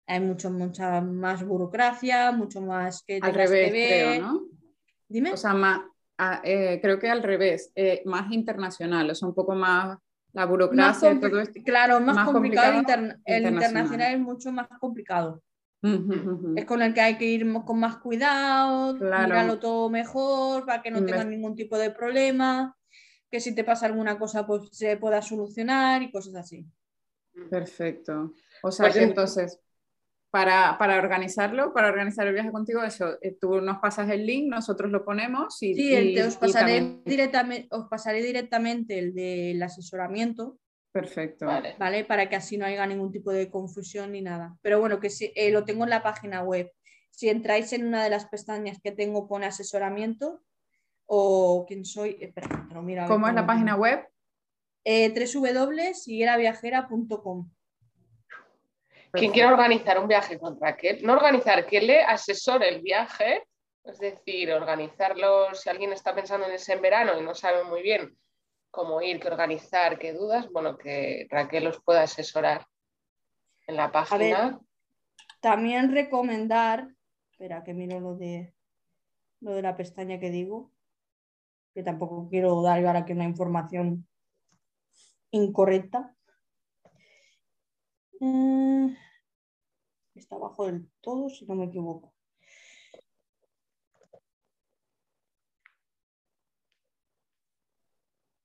[0.07, 3.19] Hay mucho, mucha más burocracia, mucho más que...
[3.21, 4.45] Al revés, creo, ¿no?
[5.07, 5.33] Dime.
[5.33, 5.81] O sea, más,
[6.18, 9.97] ah, eh, creo que al revés, eh, más internacional, o sea, un poco más
[10.34, 11.59] la burocracia, todo esto.
[11.65, 12.84] Claro, más, complicado.
[13.26, 15.41] el internacional es mucho más complicado.
[16.55, 20.91] Es con el que hay que ir con más cuidado, mirarlo todo mejor para que
[20.91, 22.76] no tengas ningún tipo de problema,
[23.30, 26.65] que si te pasa alguna cosa pues se pueda solucionar y cosas así.
[27.49, 28.34] Perfecto.
[28.63, 29.59] O sea pues que entonces
[30.30, 34.49] para, para, organizarlo, para organizar el viaje contigo, eso, eh, tú nos pasas el link,
[34.49, 35.73] nosotros lo ponemos y...
[35.73, 40.59] Sí, os, pasaré directamente, os pasaré directamente el del asesoramiento.
[40.91, 41.45] Perfecto.
[41.45, 42.03] Vale.
[42.05, 44.57] Para que así no haya ningún tipo de confusión ni nada.
[44.61, 46.71] Pero bueno, que si, eh, lo tengo en la página web.
[47.11, 50.41] Si entráis en una de las pestañas que tengo, pone asesoramiento
[51.05, 52.17] o quién soy.
[52.19, 54.07] Espera, mira, ¿Cómo es la página web?
[54.84, 57.49] Eh, www.sigueraviajera.com.
[59.12, 63.43] Quien quiera organizar un viaje con Raquel, no organizar, que le asesore el viaje,
[63.84, 67.82] es decir, organizarlo, si alguien está pensando en ese en verano y no sabe muy
[67.82, 68.18] bien
[68.70, 72.66] cómo ir, qué organizar, qué dudas, bueno, que Raquel los pueda asesorar
[73.66, 74.60] en la página.
[75.39, 76.88] también recomendar,
[77.32, 78.53] espera que miro lo de,
[79.39, 80.72] lo de la pestaña que digo,
[81.74, 84.08] que tampoco quiero dar ahora aquí una información
[85.32, 86.16] incorrecta.
[88.20, 88.95] Mm,
[90.15, 92.13] está abajo del todo, si no me equivoco.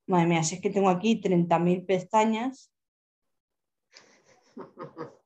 [0.06, 2.72] Madre mía, si es que tengo aquí 30.000 pestañas.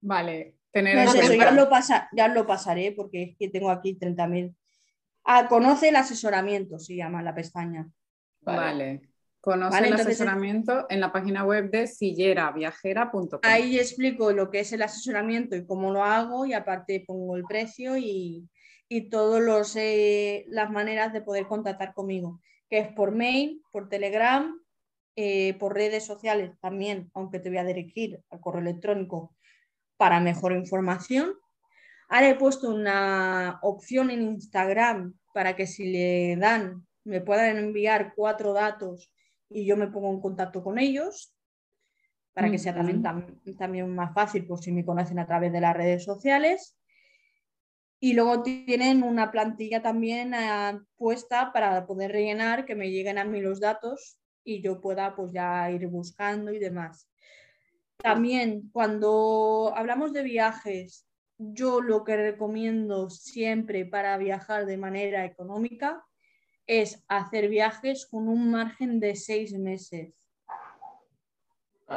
[0.00, 3.94] Vale, tener no eso, ya, lo pasa, ya lo pasaré porque es que tengo aquí
[3.94, 4.54] 30.000.
[5.24, 7.88] Ah, conoce el asesoramiento, se llama la pestaña.
[8.40, 9.11] vale.
[9.42, 13.40] Conoce el asesoramiento en la página web de silleraviajera.com.
[13.42, 17.42] Ahí explico lo que es el asesoramiento y cómo lo hago y aparte pongo el
[17.42, 18.48] precio y,
[18.88, 22.40] y todas eh, las maneras de poder contactar conmigo,
[22.70, 24.56] que es por mail, por Telegram,
[25.16, 29.34] eh, por redes sociales también, aunque te voy a dirigir al correo electrónico
[29.96, 31.32] para mejor información.
[32.08, 38.12] Ahora he puesto una opción en Instagram para que si le dan, me puedan enviar
[38.14, 39.12] cuatro datos
[39.54, 41.34] y yo me pongo en contacto con ellos
[42.32, 43.02] para que sea también,
[43.58, 46.78] también más fácil por si me conocen a través de las redes sociales.
[48.00, 53.24] Y luego tienen una plantilla también eh, puesta para poder rellenar, que me lleguen a
[53.24, 57.08] mí los datos y yo pueda pues ya ir buscando y demás.
[57.98, 61.06] También cuando hablamos de viajes,
[61.38, 66.04] yo lo que recomiendo siempre para viajar de manera económica
[66.80, 70.14] es hacer viajes con un margen de seis meses.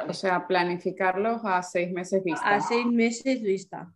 [0.10, 2.56] O sea, planificarlos a seis meses vista.
[2.56, 3.94] A seis meses vista.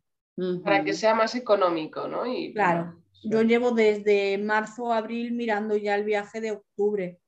[0.64, 2.26] Para que sea más económico, ¿no?
[2.26, 7.20] Y, claro, yo llevo desde marzo a abril mirando ya el viaje de octubre.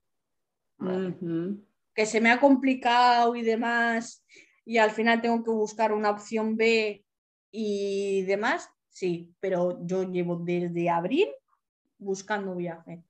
[1.93, 4.25] Que se me ha complicado y demás,
[4.63, 7.03] y al final tengo que buscar una opción B
[7.51, 11.27] y demás, sí, pero yo llevo desde abril
[11.97, 13.03] buscando viaje.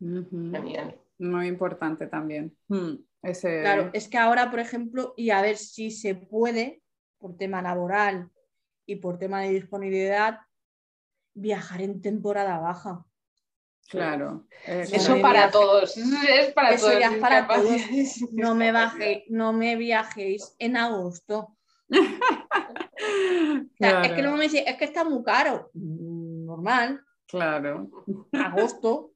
[0.00, 2.56] Muy importante también.
[2.68, 2.94] Hmm,
[3.40, 6.82] claro, es que ahora, por ejemplo, y a ver si se puede,
[7.18, 8.30] por tema laboral
[8.86, 10.38] y por tema de disponibilidad,
[11.34, 13.04] viajar en temporada baja.
[13.88, 14.46] Claro.
[14.66, 15.96] Eso para todos.
[16.28, 17.00] Es para Eso todos.
[17.00, 17.80] ya es para todos.
[18.32, 21.56] No me, baje, no me viajéis en agosto.
[23.02, 25.70] O sea, es que luego me dice, es que está muy caro.
[25.72, 27.88] Mm, Normal, Claro.
[28.32, 29.09] agosto.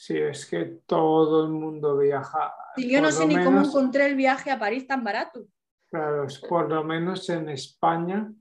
[0.00, 2.54] Sí, es que todo el mundo viaja.
[2.74, 5.44] Si yo no sé ni cómo encontré el viaje a París tan barato.
[5.90, 8.32] Claro, es por lo menos en España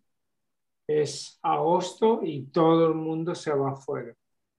[0.87, 4.15] es agosto y todo el mundo se va afuera.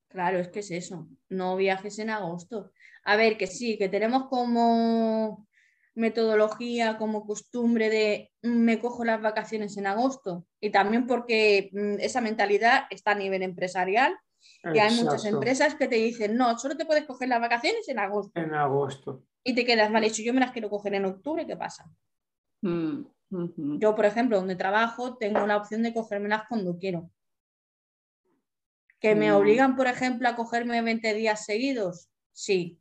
[0.08, 1.08] Claro, es que es eso.
[1.30, 2.70] No viajes en agosto.
[3.04, 5.48] A ver, que sí, que tenemos como
[5.94, 10.44] metodología, como costumbre de mm, me cojo las vacaciones en agosto.
[10.60, 14.14] Y también porque mm, esa mentalidad está a nivel empresarial
[14.64, 17.88] y hay muchas Exacto, empresas que te dicen, no, solo te puedes coger las vacaciones
[17.88, 18.38] en agosto.
[18.40, 19.24] En agosto.
[19.42, 21.90] Y te quedas, vale, si yo me las quiero coger en octubre, ¿qué pasa?
[22.62, 23.02] Mm.
[23.78, 27.10] Yo, por ejemplo, donde trabajo, tengo la opción de cogérmelas cuando quiero.
[28.98, 29.34] ¿Que me Mm.
[29.36, 32.10] obligan, por ejemplo, a cogerme 20 días seguidos?
[32.32, 32.80] Sí,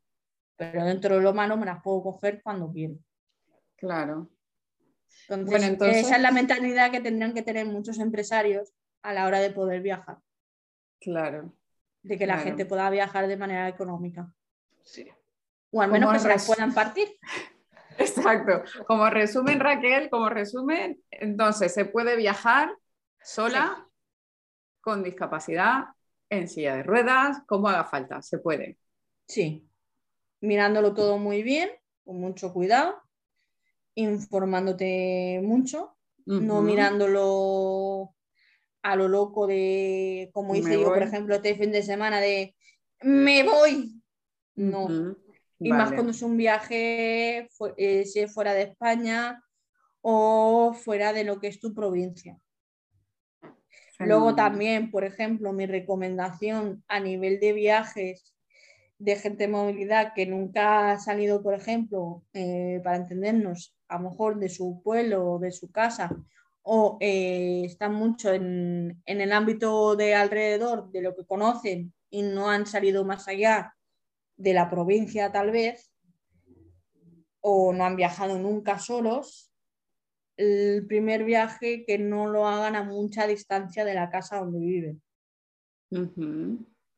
[0.57, 2.95] pero dentro de lo malo me las puedo coger cuando quiero.
[3.77, 4.29] Claro.
[5.29, 9.25] Entonces, Bueno, entonces- esa es la mentalidad que tendrán que tener muchos empresarios a la
[9.27, 10.17] hora de poder viajar,
[10.99, 11.53] Claro.
[12.01, 14.33] de que la gente pueda viajar de manera económica.
[14.83, 15.07] Sí.
[15.71, 17.07] O al menos que se las puedan partir.
[17.97, 18.63] Exacto.
[18.87, 22.69] Como resumen, Raquel, como resumen, entonces se puede viajar
[23.21, 23.85] sola,
[24.81, 25.85] con discapacidad,
[26.29, 28.77] en silla de ruedas, como haga falta, se puede.
[29.27, 29.69] Sí,
[30.41, 31.69] mirándolo todo muy bien,
[32.05, 33.01] con mucho cuidado,
[33.95, 38.15] informándote mucho, no mirándolo
[38.81, 42.55] a lo loco de, como hice yo, por ejemplo, este fin de semana de
[43.01, 44.01] me voy.
[44.55, 44.87] No.
[45.59, 49.43] Y más cuando es un viaje, fu- eh, si es fuera de España
[50.01, 52.37] o fuera de lo que es tu provincia.
[54.07, 58.33] Luego también, por ejemplo, mi recomendación a nivel de viajes
[58.97, 64.09] de gente de movilidad que nunca ha salido, por ejemplo, eh, para entendernos, a lo
[64.09, 66.09] mejor de su pueblo o de su casa,
[66.71, 72.21] o eh, están mucho en, en el ámbito de alrededor de lo que conocen y
[72.21, 73.75] no han salido más allá
[74.37, 75.91] de la provincia tal vez,
[77.41, 79.51] o no han viajado nunca solos,
[80.37, 85.01] el primer viaje que no lo hagan a mucha distancia de la casa donde viven.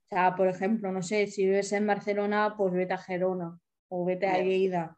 [0.06, 3.58] O sea, por ejemplo, no sé, si vives en Barcelona, pues vete a Gerona
[3.88, 4.38] o vete a.
[4.38, 4.98] Lleida.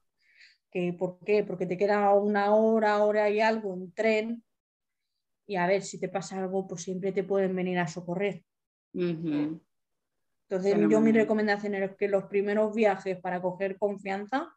[0.71, 1.43] ¿Que, ¿Por qué?
[1.43, 4.43] Porque te queda una hora, hora y algo en tren.
[5.45, 8.43] Y a ver, si te pasa algo, pues siempre te pueden venir a socorrer.
[10.49, 14.53] Entonces, yo mi recomendación es que los primeros viajes para coger confianza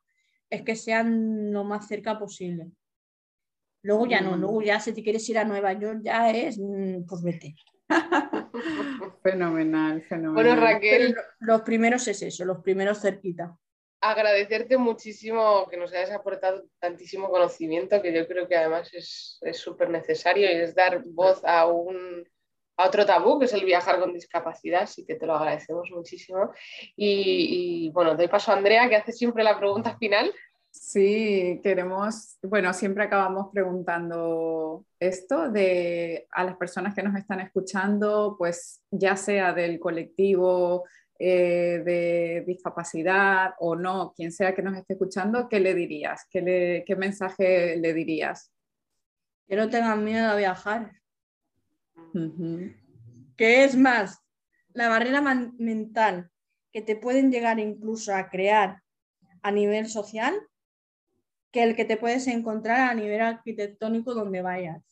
[0.50, 2.70] es que sean lo más cerca posible.
[3.82, 4.40] Luego ya no, Mm.
[4.40, 7.54] luego ya si te quieres ir a Nueva York ya es, mm, pues vete.
[9.22, 10.34] Fenomenal, fenomenal.
[10.34, 11.22] Bueno, Raquel, lo-
[11.54, 13.56] los primeros es eso, los primeros cerquita.
[14.00, 19.90] Agradecerte muchísimo que nos hayas aportado tantísimo conocimiento, que yo creo que además es súper
[19.90, 22.26] necesario y es dar voz a un
[22.76, 26.52] a otro tabú, que es el viajar con discapacidad, así que te lo agradecemos muchísimo.
[26.94, 30.32] Y, y, bueno, doy paso a Andrea, que hace siempre la pregunta final.
[30.70, 38.36] Sí, queremos, bueno, siempre acabamos preguntando esto de a las personas que nos están escuchando,
[38.36, 40.84] pues ya sea del colectivo
[41.18, 46.26] eh, de discapacidad o no, quien sea que nos esté escuchando, ¿qué le dirías?
[46.30, 48.52] ¿Qué, le- qué mensaje le dirías?
[49.46, 50.92] Que no tengan miedo a viajar.
[52.14, 52.72] Ujú.
[53.36, 54.18] Que es más,
[54.72, 56.30] la barrera mental
[56.72, 58.82] que te pueden llegar incluso a crear
[59.42, 60.34] a nivel social
[61.52, 64.82] que el que te puedes encontrar a nivel arquitectónico donde vayas.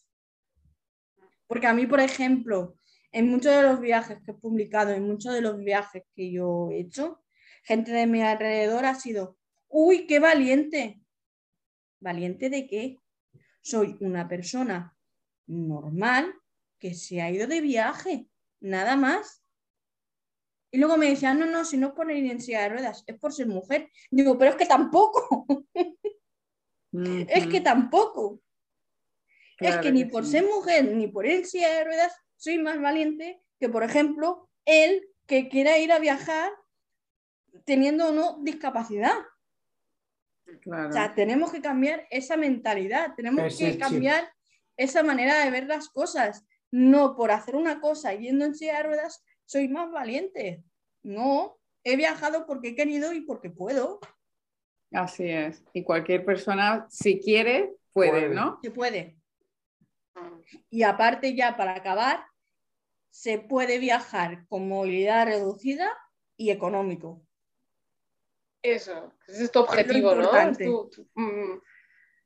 [1.47, 2.77] Porque a mí, por ejemplo,
[3.15, 6.69] en muchos de los viajes que he publicado, en muchos de los viajes que yo
[6.73, 7.25] he hecho,
[7.63, 9.39] gente de mi alrededor ha sido,
[9.69, 11.01] uy, qué valiente.
[12.01, 12.99] ¿Valiente de qué?
[13.63, 14.97] Soy una persona
[15.47, 16.35] normal
[16.81, 18.27] que se ha ido de viaje,
[18.59, 19.45] nada más.
[20.73, 23.05] Y luego me decían, no, no, si no es por ir en silla de ruedas,
[23.07, 23.93] es por ser mujer.
[24.11, 25.47] Digo, pero es que tampoco,
[26.93, 28.43] es que tampoco.
[29.61, 32.81] es que ni por ser mujer ni por ir en silla de ruedas soy más
[32.81, 36.53] valiente que, por ejemplo, él que quiera ir a viajar
[37.65, 39.17] teniendo o no discapacidad.
[40.61, 40.91] Claro.
[40.91, 43.81] O sea, tenemos que cambiar esa mentalidad, tenemos Ese que chip.
[43.81, 44.33] cambiar
[44.77, 46.45] esa manera de ver las cosas.
[46.71, 50.63] No por hacer una cosa yendo en silla de ruedas soy más valiente.
[51.03, 54.01] No, he viajado porque he querido y porque puedo.
[54.93, 55.63] Así es.
[55.73, 58.29] Y cualquier persona, si quiere, puede, Puede.
[58.35, 58.59] ¿no?
[58.63, 59.17] Se puede.
[60.71, 62.25] Y aparte ya para acabar,
[63.11, 65.91] se puede viajar con movilidad reducida
[66.37, 67.25] y económico.
[68.63, 70.37] Eso, ese es tu objetivo, ¿no?
[70.37, 71.61] Es, tu, mm,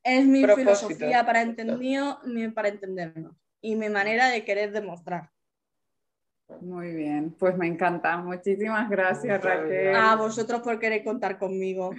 [0.05, 2.21] es mi filosofía para, entendido,
[2.55, 5.31] para entendernos y mi manera de querer demostrar.
[6.61, 8.17] Muy bien, pues me encanta.
[8.17, 9.95] Muchísimas gracias, Raquel.
[9.95, 11.91] A vosotros por querer contar conmigo.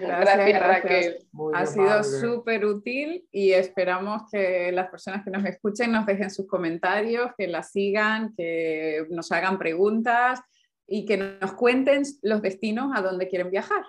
[0.00, 1.26] Gracias, Raquel.
[1.52, 6.46] ha sido súper útil y esperamos que las personas que nos escuchen nos dejen sus
[6.46, 10.40] comentarios, que la sigan, que nos hagan preguntas
[10.86, 13.84] y que nos cuenten los destinos a donde quieren viajar.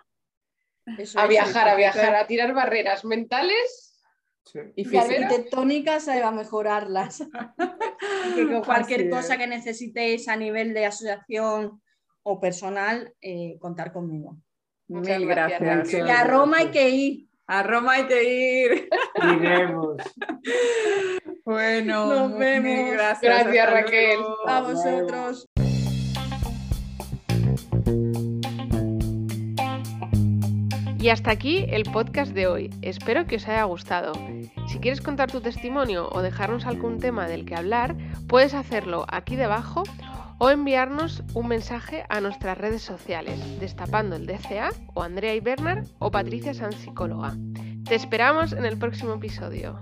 [1.16, 3.89] a viajar, a viajar, a tirar barreras mentales
[4.76, 7.20] y, arquitectónicas se va a mejorarlas.
[8.36, 11.82] que cualquier cosa que necesitéis a nivel de asociación
[12.24, 14.38] o personal, eh, contar conmigo.
[14.88, 15.94] Mil gracias.
[15.94, 17.30] Y a Roma hay que ir.
[17.48, 18.90] A Roma hay que ir.
[19.16, 19.98] Iremos.
[21.46, 22.92] bueno, nos vemos.
[22.92, 24.20] Gracias, gracias Raquel.
[24.46, 25.49] A vosotros.
[31.00, 32.70] Y hasta aquí el podcast de hoy.
[32.82, 34.12] Espero que os haya gustado.
[34.68, 37.96] Si quieres contar tu testimonio o dejarnos algún tema del que hablar,
[38.28, 39.84] puedes hacerlo aquí debajo
[40.40, 45.88] o enviarnos un mensaje a nuestras redes sociales, destapando el DCA o Andrea y Bernard
[46.00, 47.38] o Patricia San Psicóloga.
[47.86, 49.80] Te esperamos en el próximo episodio.